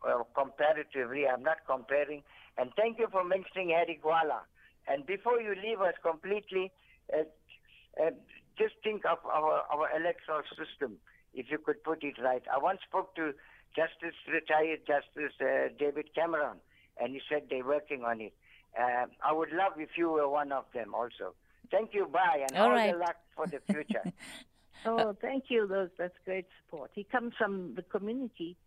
uh, 0.08 0.23
comparatively. 0.36 1.25
I'm 1.27 1.43
not 1.43 1.58
comparing. 1.65 2.23
And 2.58 2.71
thank 2.75 2.99
you 2.99 3.08
for 3.12 3.23
mentioning 3.23 3.69
Harry 3.69 3.99
Gwala. 4.03 4.41
And 4.88 5.05
before 5.05 5.39
you 5.39 5.55
leave 5.55 5.79
us 5.82 5.93
completely, 6.03 6.71
uh, 7.13 7.23
uh, 8.01 8.12
just 8.58 8.73
think 8.84 9.03
of 9.05 9.19
our, 9.25 9.63
our 9.71 9.88
electoral 9.95 10.41
system 10.58 10.97
if 11.34 11.50
you 11.50 11.58
could 11.58 11.84
put 11.84 12.04
it 12.04 12.15
right. 12.22 12.44
I 12.54 12.58
once 12.58 12.80
spoke 12.88 13.15
to 13.15 13.34
Justice, 13.76 14.15
retired 14.32 14.80
Justice 14.88 15.34
uh, 15.42 15.70
David 15.78 16.13
Cameron, 16.15 16.58
and 17.02 17.13
he 17.13 17.22
said 17.30 17.44
they're 17.50 17.65
working 17.65 18.04
on 18.04 18.22
it. 18.22 18.34
Uh, 18.80 19.06
I 19.24 19.34
would 19.34 19.52
love 19.52 19.74
if 19.78 19.89
you 19.98 20.10
were 20.10 20.28
one 20.28 20.52
of 20.52 20.65
them 20.74 20.94
also. 20.94 21.34
Thank 21.72 21.94
you, 21.94 22.08
bye, 22.08 22.46
and 22.48 22.58
all, 22.58 22.65
all 22.65 22.72
right. 22.72 22.92
the 22.92 22.98
luck 22.98 23.15
for 23.36 23.48
the 23.48 23.60
future. 23.72 24.04
oh, 24.86 25.15
thank 25.22 25.46
you. 25.50 25.68
Those, 25.68 25.89
that's 25.98 26.15
great 26.26 26.46
support. 26.63 26.92
He 26.94 27.04
comes 27.04 27.34
from 27.38 27.76
the 27.76 27.84
community 27.84 28.58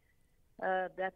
uh, 0.63 0.89
that 0.97 1.15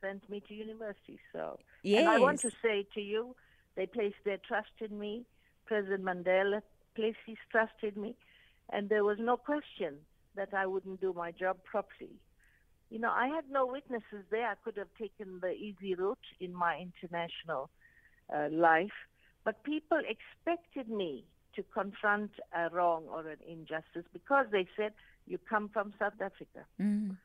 sent 0.00 0.28
me 0.30 0.42
to 0.48 0.54
university. 0.54 1.18
So, 1.32 1.58
yes. 1.82 2.00
and 2.00 2.08
I 2.08 2.18
want 2.18 2.40
to 2.40 2.50
say 2.62 2.86
to 2.94 3.00
you, 3.00 3.36
they 3.76 3.86
placed 3.86 4.16
their 4.24 4.38
trust 4.38 4.70
in 4.80 4.98
me. 4.98 5.24
President 5.66 6.04
Mandela 6.04 6.62
placed 6.94 7.18
his 7.26 7.36
trust 7.50 7.72
in 7.82 8.00
me, 8.00 8.16
and 8.70 8.88
there 8.88 9.04
was 9.04 9.18
no 9.20 9.36
question 9.36 9.98
that 10.36 10.54
I 10.54 10.66
wouldn't 10.66 11.00
do 11.00 11.12
my 11.12 11.30
job 11.32 11.58
properly. 11.64 12.16
You 12.90 12.98
know, 12.98 13.10
I 13.10 13.28
had 13.28 13.44
no 13.50 13.66
witnesses 13.66 14.24
there. 14.30 14.46
I 14.46 14.54
could 14.62 14.76
have 14.76 14.92
taken 14.98 15.40
the 15.40 15.52
easy 15.52 15.94
route 15.94 16.18
in 16.40 16.54
my 16.54 16.78
international 16.78 17.70
uh, 18.34 18.48
life, 18.50 18.92
but 19.44 19.62
people 19.64 19.98
expected 19.98 20.88
me 20.88 21.24
to 21.56 21.62
confront 21.62 22.30
a 22.54 22.68
wrong 22.70 23.04
or 23.10 23.28
an 23.28 23.38
injustice 23.48 24.04
because 24.12 24.46
they 24.52 24.66
said, 24.76 24.92
You 25.26 25.38
come 25.38 25.70
from 25.72 25.94
South 25.98 26.20
Africa. 26.20 26.66
Mm. 26.80 27.16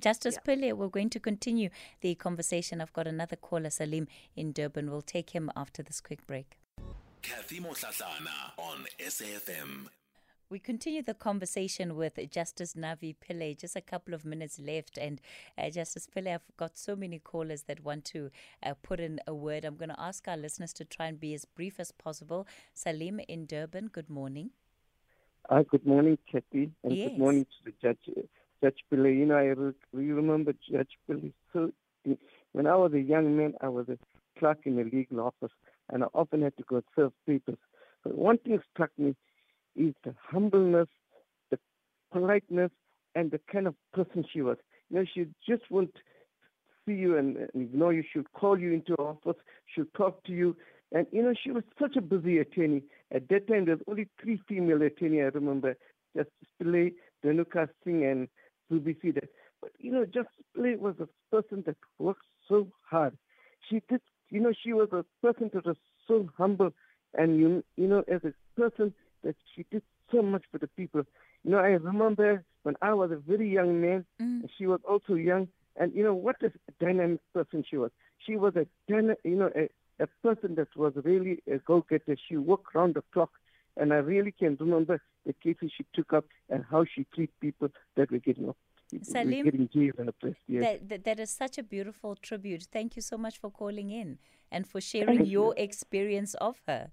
Justice 0.00 0.38
yeah. 0.46 0.54
Pillay, 0.54 0.72
we're 0.72 0.88
going 0.88 1.10
to 1.10 1.20
continue 1.20 1.68
the 2.00 2.14
conversation. 2.14 2.80
I've 2.80 2.92
got 2.92 3.06
another 3.06 3.36
caller, 3.36 3.70
Salim 3.70 4.08
in 4.34 4.52
Durban. 4.52 4.90
We'll 4.90 5.02
take 5.02 5.30
him 5.30 5.50
after 5.54 5.82
this 5.82 6.00
quick 6.00 6.26
break. 6.26 6.58
Kathy 7.20 7.60
Mohlahlana 7.60 8.58
on 8.58 8.86
SAFM. 8.98 9.88
We 10.52 10.58
continue 10.58 11.00
the 11.00 11.14
conversation 11.14 11.96
with 11.96 12.18
Justice 12.30 12.74
Navi 12.74 13.16
Pillay. 13.16 13.58
Just 13.58 13.74
a 13.74 13.80
couple 13.80 14.12
of 14.12 14.26
minutes 14.26 14.58
left. 14.58 14.98
And 14.98 15.18
uh, 15.56 15.70
Justice 15.70 16.06
Pillay, 16.14 16.34
I've 16.34 16.56
got 16.58 16.76
so 16.76 16.94
many 16.94 17.18
callers 17.18 17.62
that 17.62 17.82
want 17.82 18.04
to 18.12 18.30
uh, 18.62 18.74
put 18.82 19.00
in 19.00 19.18
a 19.26 19.32
word. 19.32 19.64
I'm 19.64 19.76
going 19.76 19.88
to 19.88 19.98
ask 19.98 20.28
our 20.28 20.36
listeners 20.36 20.74
to 20.74 20.84
try 20.84 21.06
and 21.06 21.18
be 21.18 21.32
as 21.32 21.46
brief 21.46 21.80
as 21.80 21.90
possible. 21.90 22.46
Salim 22.74 23.18
in 23.28 23.46
Durban, 23.46 23.86
good 23.86 24.10
morning. 24.10 24.50
Uh, 25.48 25.62
good 25.62 25.86
morning, 25.86 26.18
Kathy. 26.30 26.70
And 26.84 26.94
yes. 26.94 27.08
good 27.08 27.18
morning 27.18 27.46
to 27.46 27.70
the 27.70 27.72
Judge, 27.80 28.14
Judge 28.62 28.84
Pillay. 28.92 29.20
You 29.20 29.24
know, 29.24 29.36
I 29.36 29.44
re- 29.44 29.72
remember 29.94 30.52
Judge 30.70 30.98
Pillay. 31.08 31.32
So, 31.54 31.72
when 32.52 32.66
I 32.66 32.76
was 32.76 32.92
a 32.92 33.00
young 33.00 33.38
man, 33.38 33.54
I 33.62 33.70
was 33.70 33.88
a 33.88 33.96
clerk 34.38 34.58
in 34.66 34.78
a 34.78 34.84
legal 34.84 35.20
office, 35.20 35.56
and 35.88 36.04
I 36.04 36.08
often 36.12 36.42
had 36.42 36.58
to 36.58 36.62
go 36.64 36.82
serve 36.94 37.12
papers. 37.26 37.56
But 38.04 38.18
one 38.18 38.36
thing 38.36 38.60
struck 38.70 38.90
me 38.98 39.16
is 39.76 39.94
the 40.04 40.14
humbleness, 40.30 40.88
the 41.50 41.58
politeness, 42.12 42.70
and 43.14 43.30
the 43.30 43.40
kind 43.50 43.66
of 43.66 43.74
person 43.92 44.24
she 44.32 44.42
was. 44.42 44.56
You 44.90 44.98
know, 44.98 45.04
she 45.12 45.26
just 45.48 45.70
won't 45.70 45.96
see 46.86 46.94
you 46.94 47.16
and, 47.16 47.36
and 47.36 47.62
ignore 47.62 47.92
you. 47.92 48.02
She'll 48.12 48.22
call 48.34 48.58
you 48.58 48.72
into 48.72 48.94
her 48.98 49.04
office. 49.04 49.40
She'll 49.74 49.86
talk 49.96 50.24
to 50.24 50.32
you. 50.32 50.56
And, 50.92 51.06
you 51.10 51.22
know, 51.22 51.32
she 51.42 51.50
was 51.50 51.64
such 51.80 51.96
a 51.96 52.02
busy 52.02 52.38
attorney. 52.38 52.82
At 53.10 53.28
that 53.28 53.48
time, 53.48 53.64
there 53.64 53.76
was 53.76 53.84
only 53.88 54.08
three 54.22 54.40
female 54.46 54.82
attorneys, 54.82 55.22
I 55.22 55.38
remember. 55.38 55.76
Justice 56.14 56.32
Pillay, 56.62 56.92
Dhanuka 57.24 57.68
Singh, 57.84 58.04
and 58.04 58.28
Zubi 58.70 58.96
Sida. 59.02 59.26
But, 59.62 59.70
you 59.78 59.92
know, 59.92 60.04
Justice 60.04 60.44
Pillay 60.56 60.78
was 60.78 60.94
a 61.00 61.08
person 61.34 61.62
that 61.66 61.76
worked 61.98 62.26
so 62.48 62.68
hard. 62.88 63.16
She 63.68 63.80
did, 63.88 64.02
you 64.28 64.40
know, 64.40 64.52
she 64.62 64.72
was 64.74 64.88
a 64.92 65.04
person 65.24 65.50
that 65.54 65.64
was 65.64 65.76
so 66.06 66.28
humble. 66.36 66.72
And, 67.14 67.38
you, 67.38 67.64
you 67.76 67.88
know, 67.88 68.04
as 68.12 68.20
a 68.24 68.32
person, 68.60 68.92
that 69.22 69.36
she 69.54 69.64
did 69.70 69.82
so 70.10 70.22
much 70.22 70.44
for 70.50 70.58
the 70.58 70.68
people. 70.68 71.02
You 71.44 71.52
know, 71.52 71.58
I 71.58 71.70
remember 71.70 72.44
when 72.62 72.76
I 72.82 72.94
was 72.94 73.10
a 73.10 73.16
very 73.16 73.50
young 73.52 73.80
man, 73.80 74.04
mm. 74.20 74.40
and 74.42 74.50
she 74.56 74.66
was 74.66 74.80
also 74.88 75.14
young, 75.14 75.48
and 75.76 75.92
you 75.94 76.04
know 76.04 76.14
what 76.14 76.36
a 76.42 76.52
dynamic 76.80 77.20
person 77.32 77.64
she 77.68 77.76
was. 77.76 77.90
She 78.24 78.36
was 78.36 78.54
a, 78.56 78.66
you 78.86 79.16
know, 79.24 79.50
a, 79.56 79.68
a 80.02 80.06
person 80.22 80.54
that 80.56 80.68
was 80.76 80.92
really 81.04 81.42
a 81.50 81.58
go-getter. 81.58 82.16
She 82.28 82.36
worked 82.36 82.74
round 82.74 82.94
the 82.94 83.02
clock, 83.12 83.30
and 83.76 83.92
I 83.92 83.96
really 83.96 84.32
can 84.32 84.56
remember 84.60 85.00
the 85.26 85.32
cases 85.32 85.72
she 85.76 85.84
took 85.94 86.12
up 86.12 86.24
and 86.48 86.64
how 86.70 86.84
she 86.84 87.06
treated 87.14 87.38
people 87.40 87.68
that 87.96 88.10
were 88.10 88.18
getting 88.18 88.48
off. 88.48 88.56
Salim, 89.02 89.44
getting 89.44 89.68
jailed 89.72 89.94
and 89.98 90.10
oppressed. 90.10 90.36
Yes. 90.46 90.62
That, 90.62 90.88
that, 90.88 91.04
that 91.04 91.20
is 91.20 91.30
such 91.30 91.56
a 91.56 91.62
beautiful 91.62 92.14
tribute. 92.14 92.64
Thank 92.70 92.94
you 92.94 93.02
so 93.02 93.16
much 93.16 93.38
for 93.38 93.50
calling 93.50 93.90
in 93.90 94.18
and 94.50 94.66
for 94.66 94.80
sharing 94.80 95.24
your 95.24 95.54
experience 95.56 96.34
of 96.34 96.60
her. 96.66 96.90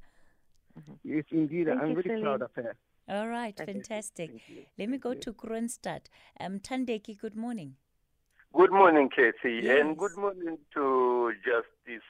Mm-hmm. 0.77 0.93
Yes, 1.03 1.25
indeed. 1.31 1.67
Thank 1.67 1.81
I'm 1.81 1.89
you, 1.89 1.95
very 1.95 2.03
Celine. 2.03 2.21
proud 2.23 2.41
of 2.41 2.51
her. 2.55 2.75
All 3.07 3.27
right, 3.27 3.55
Thank 3.57 3.69
fantastic. 3.69 4.29
You. 4.47 4.65
Let 4.77 4.89
me 4.89 4.97
go 4.97 5.13
to 5.15 5.33
Kroonstad. 5.33 6.01
Um, 6.39 6.59
Tandeki, 6.59 7.17
good 7.19 7.35
morning. 7.35 7.75
Good 8.53 8.71
morning, 8.71 9.09
Casey, 9.09 9.61
Yes. 9.63 9.79
and 9.81 9.97
good 9.97 10.15
morning 10.17 10.57
to 10.73 11.33
Justice 11.43 12.05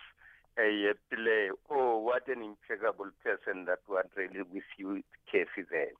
uh, 0.57 0.93
Pillay. 1.11 1.49
Oh, 1.69 1.99
what 1.99 2.27
an 2.27 2.41
impeccable 2.43 3.11
person 3.23 3.65
that 3.65 3.79
was 3.87 4.05
really 4.15 4.41
with 4.43 4.63
you, 4.77 5.01
Casey, 5.31 5.65
there. 5.69 5.91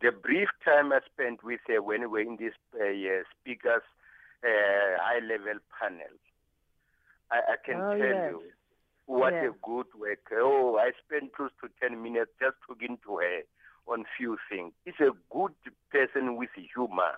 The 0.00 0.12
brief 0.12 0.48
time 0.64 0.92
I 0.92 1.00
spent 1.12 1.42
with 1.42 1.60
her 1.68 1.82
when 1.82 2.00
we 2.02 2.06
were 2.06 2.20
in 2.20 2.36
this 2.36 2.54
uh, 2.78 2.84
uh, 2.84 3.22
speakers 3.40 3.82
uh, 4.44 4.96
high-level 5.00 5.58
panel, 5.78 6.14
I, 7.30 7.36
I 7.52 7.56
can 7.64 7.80
Oh, 7.80 7.90
tell 7.98 7.98
yes. 7.98 8.30
you, 8.32 8.42
What 9.08 9.32
Yeah. 9.32 9.48
a 9.48 9.52
good 9.62 9.86
work. 9.98 10.28
Oh, 10.32 10.76
I 10.76 10.92
spent 11.02 11.32
close 11.32 11.50
to 11.62 11.70
10 11.80 12.02
minutes 12.02 12.30
just 12.38 12.56
talking 12.66 12.98
to 13.04 13.16
her 13.16 13.40
on 13.86 14.04
few 14.16 14.36
things. 14.50 14.74
It's 14.84 15.00
a 15.00 15.12
good 15.32 15.54
person 15.90 16.36
with 16.36 16.50
humor, 16.54 17.16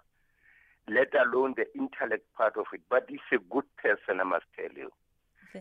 let 0.89 1.11
alone 1.19 1.55
the 1.57 1.67
intellect 1.75 2.25
part 2.37 2.57
of 2.57 2.67
it. 2.73 2.83
But 2.89 3.07
it's 3.09 3.27
a 3.33 3.39
good 3.39 3.67
person, 3.77 4.21
I 4.21 4.25
must 4.25 4.47
tell 4.55 4.71
you. 4.77 4.91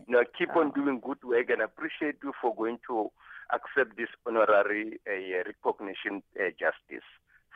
Now, 0.06 0.22
keep 0.38 0.54
on 0.54 0.70
Oh. 0.70 0.72
doing 0.72 1.00
good 1.00 1.18
work 1.24 1.50
and 1.50 1.60
appreciate 1.60 2.16
you 2.22 2.32
for 2.40 2.54
going 2.54 2.78
to 2.86 3.10
accept 3.52 3.96
this 3.96 4.08
honorary 4.24 5.00
uh, 5.10 5.42
recognition, 5.50 6.22
uh, 6.38 6.50
Justice. 6.58 7.06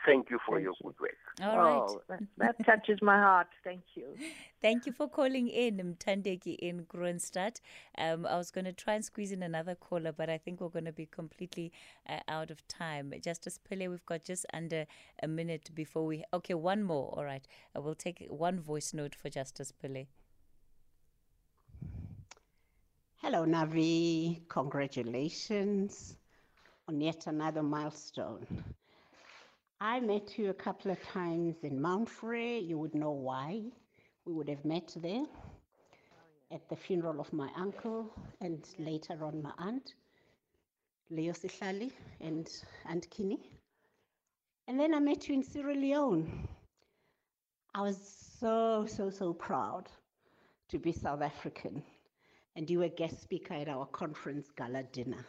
Thank 0.05 0.29
you 0.29 0.39
for 0.45 0.55
Thank 0.55 0.63
your 0.65 0.73
you. 0.83 0.91
good 0.91 0.99
work. 0.99 1.11
All 1.41 1.57
right. 1.57 1.89
oh, 1.89 2.01
that, 2.09 2.19
that 2.37 2.65
touches 2.65 2.99
my 3.01 3.17
heart. 3.17 3.47
Thank 3.63 3.81
you. 3.95 4.15
Thank 4.61 4.85
you 4.85 4.91
for 4.91 5.09
calling 5.09 5.47
in, 5.47 5.77
Mtandeki 5.77 6.57
in 6.59 6.85
Kroonstad. 6.85 7.59
Um, 7.97 8.25
I 8.25 8.37
was 8.37 8.51
going 8.51 8.65
to 8.65 8.73
try 8.73 8.93
and 8.93 9.03
squeeze 9.03 9.31
in 9.31 9.41
another 9.41 9.75
caller, 9.75 10.11
but 10.11 10.29
I 10.29 10.37
think 10.37 10.61
we're 10.61 10.69
going 10.69 10.85
to 10.85 10.91
be 10.91 11.07
completely 11.07 11.71
uh, 12.07 12.19
out 12.27 12.51
of 12.51 12.67
time. 12.67 13.13
Justice 13.21 13.59
Pillay, 13.69 13.89
we've 13.89 14.05
got 14.05 14.23
just 14.23 14.45
under 14.53 14.85
a 15.23 15.27
minute 15.27 15.71
before 15.73 16.05
we. 16.05 16.23
Okay, 16.33 16.53
one 16.53 16.83
more. 16.83 17.13
All 17.17 17.25
right. 17.25 17.45
I 17.75 17.79
will 17.79 17.95
take 17.95 18.25
one 18.29 18.59
voice 18.59 18.93
note 18.93 19.15
for 19.15 19.29
Justice 19.29 19.71
Pillay. 19.71 20.07
Hello, 23.17 23.43
Navi. 23.43 24.41
Congratulations 24.49 26.17
on 26.87 27.01
yet 27.01 27.25
another 27.25 27.63
milestone. 27.63 28.45
I 29.81 29.99
met 29.99 30.37
you 30.37 30.49
a 30.49 30.53
couple 30.53 30.91
of 30.91 31.01
times 31.03 31.57
in 31.63 31.81
Mount 31.81 32.09
Frere. 32.09 32.59
You 32.59 32.77
would 32.77 32.95
know 32.95 33.11
why. 33.11 33.61
We 34.25 34.33
would 34.33 34.47
have 34.47 34.63
met 34.63 34.93
there 34.95 35.25
oh, 35.25 36.55
at 36.55 36.67
the 36.69 36.75
funeral 36.77 37.19
of 37.19 37.31
my 37.33 37.49
uncle 37.57 38.09
and 38.39 38.65
later 38.79 39.23
on 39.23 39.41
my 39.41 39.51
aunt, 39.57 39.95
Leo 41.09 41.33
Sihlali 41.33 41.91
and 42.21 42.49
Aunt 42.85 43.09
Kini. 43.09 43.49
And 44.67 44.79
then 44.79 44.93
I 44.93 44.99
met 44.99 45.27
you 45.27 45.35
in 45.35 45.43
Sierra 45.43 45.75
Leone. 45.75 46.47
I 47.73 47.81
was 47.81 47.97
so, 48.39 48.85
so, 48.87 49.09
so 49.09 49.33
proud 49.33 49.89
to 50.69 50.79
be 50.79 50.93
South 50.93 51.21
African 51.21 51.83
and 52.55 52.69
you 52.69 52.79
were 52.79 52.87
guest 52.87 53.21
speaker 53.21 53.53
at 53.53 53.67
our 53.67 53.85
conference 53.87 54.47
gala 54.55 54.83
dinner. 54.83 55.25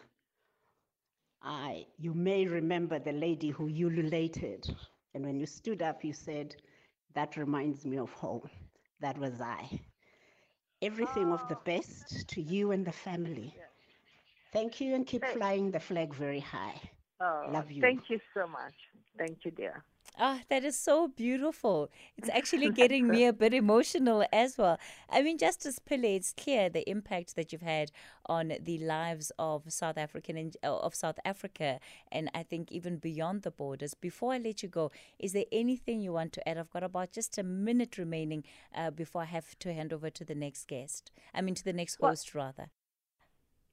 I, 1.43 1.87
you 1.99 2.15
may 2.15 2.47
remember 2.47 2.99
the 2.99 3.13
lady 3.13 3.51
who 3.51 3.69
ululated, 3.69 4.69
and 5.15 5.25
when 5.25 5.39
you 5.39 5.47
stood 5.47 5.83
up, 5.83 6.05
you 6.05 6.13
said, 6.13 6.57
"That 7.15 7.37
reminds 7.37 7.85
me 7.87 7.99
of 7.99 8.13
home." 8.13 8.51
That 9.01 9.19
was 9.19 9.41
I. 9.41 9.81
Everything 10.83 11.33
of 11.33 11.47
the 11.49 11.57
best 11.57 12.29
to 12.29 12.41
you 12.41 12.71
and 12.71 12.85
the 12.85 12.93
family. 12.93 13.55
Thank 14.53 14.81
you, 14.81 14.95
and 14.95 15.07
keep 15.07 15.27
flying 15.27 15.71
the 15.71 15.81
flag 15.81 16.15
very 16.15 16.41
high. 16.41 16.91
Oh, 17.21 17.47
Love 17.47 17.71
you. 17.71 17.95
Thank 17.95 18.11
you 18.11 18.19
so 18.35 18.47
much. 18.47 18.75
Thank 19.19 19.39
you, 19.45 19.51
dear. 19.51 19.85
Ah, 20.19 20.41
that 20.49 20.65
is 20.65 20.79
so 20.79 21.09
beautiful. 21.09 21.91
It's 22.17 22.31
actually 22.31 22.71
getting 22.83 23.07
me 23.07 23.27
a 23.27 23.35
bit 23.35 23.53
emotional 23.53 24.25
as 24.33 24.57
well. 24.57 24.79
I 25.11 25.21
mean, 25.21 25.37
Justice 25.37 25.79
Pillay, 25.79 26.17
it's 26.17 26.33
clear 26.33 26.71
the 26.71 26.89
impact 26.89 27.37
that 27.37 27.53
you've 27.53 27.61
had 27.61 27.91
on 28.25 28.55
the 28.63 28.79
lives 28.79 29.31
of 29.39 29.71
South 29.71 29.99
African 29.99 30.39
and 30.39 30.57
uh, 30.65 30.79
of 30.79 30.95
South 30.95 31.19
Africa, 31.27 31.81
and 32.11 32.31
I 32.35 32.45
think 32.45 32.73
even 32.73 32.97
beyond 32.97 33.43
the 33.43 33.51
borders. 33.51 33.93
Before 33.93 34.33
I 34.33 34.39
let 34.39 34.63
you 34.63 34.71
go, 34.71 34.91
is 35.19 35.35
there 35.35 35.45
anything 35.53 36.01
you 36.01 36.15
want 36.15 36.33
to 36.35 36.49
add? 36.49 36.57
I've 36.57 36.71
got 36.71 36.83
about 36.83 37.13
just 37.13 37.37
a 37.37 37.43
minute 37.43 37.99
remaining 37.99 38.45
uh, 38.75 38.91
before 38.91 39.23
I 39.23 39.27
have 39.27 39.59
to 39.59 39.75
hand 39.75 39.93
over 39.93 40.09
to 40.09 40.25
the 40.25 40.35
next 40.35 40.67
guest. 40.67 41.11
I 41.35 41.43
mean, 41.43 41.55
to 41.57 41.65
the 41.65 41.75
next 41.75 42.01
Well- 42.01 42.13
host, 42.13 42.35
rather. 42.35 42.71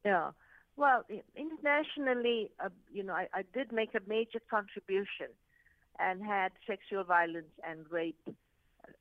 Yeah. 0.04 0.32
Well, 0.76 1.06
internationally, 1.38 2.52
uh, 2.60 2.70
you 2.92 3.04
know, 3.04 3.14
I, 3.14 3.30
I 3.34 3.44
did 3.54 3.72
make 3.72 3.94
a 3.96 4.02
major 4.08 4.40
contribution 4.50 5.28
and 6.00 6.24
had 6.24 6.52
sexual 6.68 7.04
violence 7.04 7.54
and 7.68 7.86
rape 7.90 8.20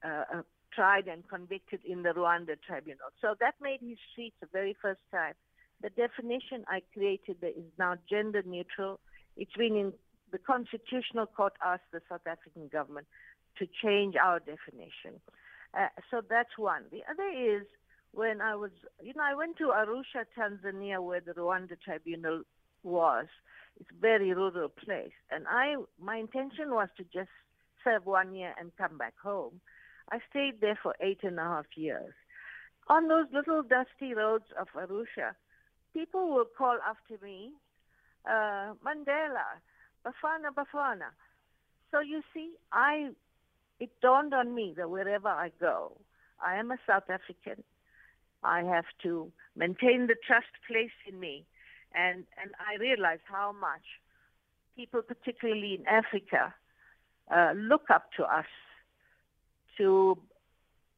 uh, 0.04 0.24
uh, 0.34 0.42
tried 0.74 1.06
and 1.08 1.28
convicted 1.28 1.80
in 1.84 2.02
the 2.02 2.10
Rwanda 2.10 2.56
tribunal. 2.66 3.10
So 3.20 3.34
that 3.40 3.54
made 3.60 3.80
history 3.80 4.32
the 4.40 4.48
very 4.52 4.76
first 4.80 5.00
time. 5.10 5.34
The 5.82 5.90
definition 5.90 6.64
I 6.68 6.82
created 6.92 7.36
is 7.42 7.64
now 7.78 7.96
gender 8.08 8.42
neutral. 8.44 9.00
It's 9.36 9.52
been 9.56 9.76
in 9.76 9.92
the 10.30 10.38
Constitutional 10.38 11.26
Court 11.26 11.52
asked 11.64 11.90
the 11.92 12.00
South 12.08 12.26
African 12.26 12.68
government 12.68 13.06
to 13.58 13.66
change 13.82 14.14
our 14.16 14.38
definition. 14.38 15.20
Uh, 15.78 15.88
so 16.10 16.22
that's 16.28 16.56
one. 16.56 16.84
The 16.90 17.02
other 17.10 17.28
is 17.28 17.66
when 18.12 18.40
I 18.40 18.54
was, 18.54 18.70
you 19.02 19.12
know, 19.14 19.22
I 19.22 19.34
went 19.34 19.58
to 19.58 19.72
Arusha, 19.74 20.24
Tanzania, 20.36 21.02
where 21.02 21.20
the 21.20 21.32
Rwanda 21.32 21.80
tribunal 21.80 22.42
was. 22.82 23.26
It's 23.80 23.90
a 23.90 24.00
very 24.00 24.32
rural 24.34 24.68
place, 24.68 25.16
and 25.30 25.46
I, 25.48 25.76
my 26.00 26.16
intention 26.16 26.70
was 26.70 26.88
to 26.98 27.04
just 27.04 27.30
serve 27.82 28.06
one 28.06 28.34
year 28.34 28.54
and 28.58 28.70
come 28.76 28.98
back 28.98 29.14
home. 29.22 29.60
I 30.10 30.18
stayed 30.30 30.60
there 30.60 30.78
for 30.80 30.94
eight 31.00 31.20
and 31.22 31.38
a 31.38 31.42
half 31.42 31.66
years. 31.74 32.12
On 32.88 33.08
those 33.08 33.26
little 33.32 33.62
dusty 33.62 34.14
roads 34.14 34.44
of 34.60 34.68
Arusha, 34.76 35.34
people 35.94 36.28
will 36.28 36.46
call 36.56 36.78
after 36.86 37.24
me, 37.24 37.52
uh, 38.26 38.74
Mandela, 38.84 39.60
Bafana, 40.04 40.52
Bafana. 40.54 41.10
So 41.90 42.00
you 42.00 42.22
see, 42.34 42.52
I, 42.72 43.10
it 43.80 43.90
dawned 44.00 44.34
on 44.34 44.54
me 44.54 44.74
that 44.76 44.90
wherever 44.90 45.28
I 45.28 45.50
go, 45.60 45.92
I 46.44 46.56
am 46.56 46.70
a 46.70 46.76
South 46.86 47.08
African. 47.08 47.62
I 48.42 48.62
have 48.62 48.86
to 49.02 49.30
maintain 49.56 50.08
the 50.08 50.16
trust 50.26 50.46
placed 50.66 50.92
in 51.06 51.20
me. 51.20 51.44
And, 51.94 52.24
and 52.40 52.52
I 52.58 52.78
realize 52.80 53.20
how 53.24 53.52
much 53.52 53.82
people, 54.76 55.02
particularly 55.02 55.74
in 55.74 55.86
Africa, 55.86 56.54
uh, 57.34 57.52
look 57.54 57.90
up 57.90 58.10
to 58.16 58.24
us 58.24 58.46
to, 59.78 60.18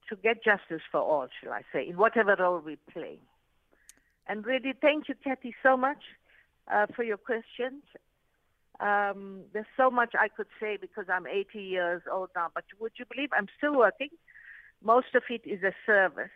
to 0.09 0.17
get 0.17 0.45
justice 0.45 0.83
for 0.91 1.01
all, 1.01 1.29
shall 1.43 1.53
I 1.53 1.63
say, 1.73 1.89
in 1.89 1.97
whatever 1.97 2.37
role 2.39 2.61
we 2.65 2.77
play. 2.93 3.19
And 4.27 4.45
really, 4.47 4.73
thank 4.81 5.09
you, 5.09 5.15
Kathy, 5.23 5.55
so 5.63 5.77
much 5.77 6.03
uh, 6.73 6.87
for 6.95 7.03
your 7.03 7.19
questions. 7.19 7.83
Um, 8.81 9.43
there's 9.53 9.67
so 9.77 9.91
much 9.91 10.15
I 10.19 10.29
could 10.29 10.49
say 10.61 10.77
because 10.81 11.07
I'm 11.09 11.27
80 11.27 11.61
years 11.61 12.03
old 12.11 12.31
now, 12.35 12.49
but 12.55 12.65
would 12.81 12.93
you 12.99 13.05
believe 13.05 13.29
I'm 13.33 13.47
still 13.57 13.77
working? 13.77 14.09
Most 14.83 15.15
of 15.15 15.23
it 15.31 15.43
is 15.45 15.63
a 15.63 15.73
service. 15.87 16.31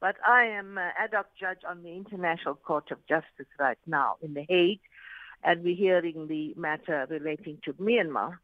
But 0.00 0.16
I 0.26 0.44
am 0.46 0.78
an 0.78 0.92
ad 0.98 1.10
hoc 1.12 1.26
judge 1.38 1.58
on 1.68 1.82
the 1.82 1.90
International 1.94 2.54
Court 2.54 2.90
of 2.90 2.98
Justice 3.06 3.52
right 3.58 3.78
now 3.86 4.16
in 4.22 4.34
The 4.34 4.44
Hague, 4.48 4.80
and 5.44 5.62
we're 5.62 5.76
hearing 5.76 6.26
the 6.26 6.54
matter 6.56 7.06
relating 7.10 7.58
to 7.64 7.74
Myanmar. 7.74 8.38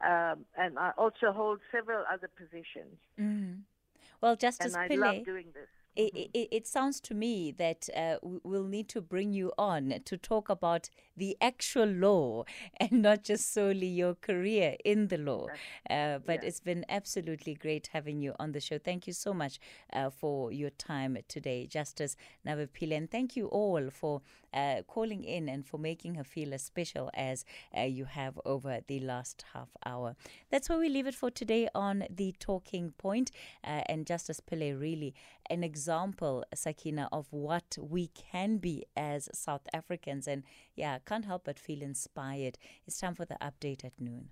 Um, 0.00 0.44
and 0.56 0.78
I 0.78 0.92
also 0.98 1.30
hold 1.32 1.60
several 1.70 2.04
other 2.12 2.28
positions, 2.36 2.96
Mm. 3.18 3.60
Well, 4.20 4.36
Justice 4.36 4.74
and 4.74 4.82
I 4.82 4.88
Pillay. 4.88 5.16
love 5.16 5.24
doing 5.24 5.46
this. 5.52 5.68
It, 5.94 6.30
it, 6.32 6.48
it 6.50 6.66
sounds 6.66 7.00
to 7.02 7.14
me 7.14 7.50
that 7.52 7.88
uh, 7.94 8.16
we'll 8.22 8.64
need 8.64 8.88
to 8.90 9.00
bring 9.02 9.32
you 9.32 9.52
on 9.58 10.00
to 10.04 10.16
talk 10.16 10.48
about 10.48 10.88
the 11.16 11.36
actual 11.40 11.86
law 11.86 12.44
and 12.76 13.02
not 13.02 13.22
just 13.22 13.52
solely 13.52 13.86
your 13.86 14.14
career 14.14 14.76
in 14.84 15.08
the 15.08 15.18
law. 15.18 15.46
Uh, 15.88 16.18
but 16.18 16.42
yeah. 16.42 16.48
it's 16.48 16.60
been 16.60 16.84
absolutely 16.88 17.54
great 17.54 17.90
having 17.92 18.20
you 18.20 18.34
on 18.38 18.52
the 18.52 18.60
show. 18.60 18.78
Thank 18.78 19.06
you 19.06 19.12
so 19.12 19.32
much 19.34 19.58
uh, 19.92 20.10
for 20.10 20.52
your 20.52 20.70
time 20.70 21.16
today, 21.28 21.66
Justice 21.66 22.16
Navi 22.46 22.68
Pillay. 22.68 22.96
And 22.96 23.10
thank 23.10 23.36
you 23.36 23.46
all 23.48 23.90
for 23.90 24.22
uh, 24.54 24.82
calling 24.86 25.24
in 25.24 25.48
and 25.48 25.66
for 25.66 25.78
making 25.78 26.14
her 26.14 26.24
feel 26.24 26.52
as 26.52 26.62
special 26.62 27.10
as 27.14 27.44
uh, 27.76 27.82
you 27.82 28.04
have 28.04 28.38
over 28.44 28.80
the 28.86 29.00
last 29.00 29.44
half 29.54 29.68
hour. 29.86 30.14
That's 30.50 30.68
where 30.68 30.78
we 30.78 30.88
leave 30.88 31.06
it 31.06 31.14
for 31.14 31.30
today 31.30 31.68
on 31.74 32.04
The 32.10 32.34
Talking 32.38 32.92
Point. 32.98 33.30
Uh, 33.64 33.82
and 33.86 34.06
Justice 34.06 34.40
Pillay, 34.40 34.78
really 34.78 35.14
an 35.50 35.64
example, 35.64 36.44
Sakina, 36.54 37.08
of 37.12 37.26
what 37.30 37.76
we 37.80 38.08
can 38.08 38.58
be 38.58 38.84
as 38.96 39.28
South 39.32 39.66
Africans. 39.72 40.26
And 40.26 40.42
yeah, 40.74 40.98
can't 41.00 41.24
help 41.24 41.44
but 41.44 41.58
feel 41.58 41.82
inspired. 41.82 42.58
It's 42.86 42.98
time 42.98 43.14
for 43.14 43.24
the 43.24 43.36
update 43.40 43.84
at 43.84 44.00
noon. 44.00 44.30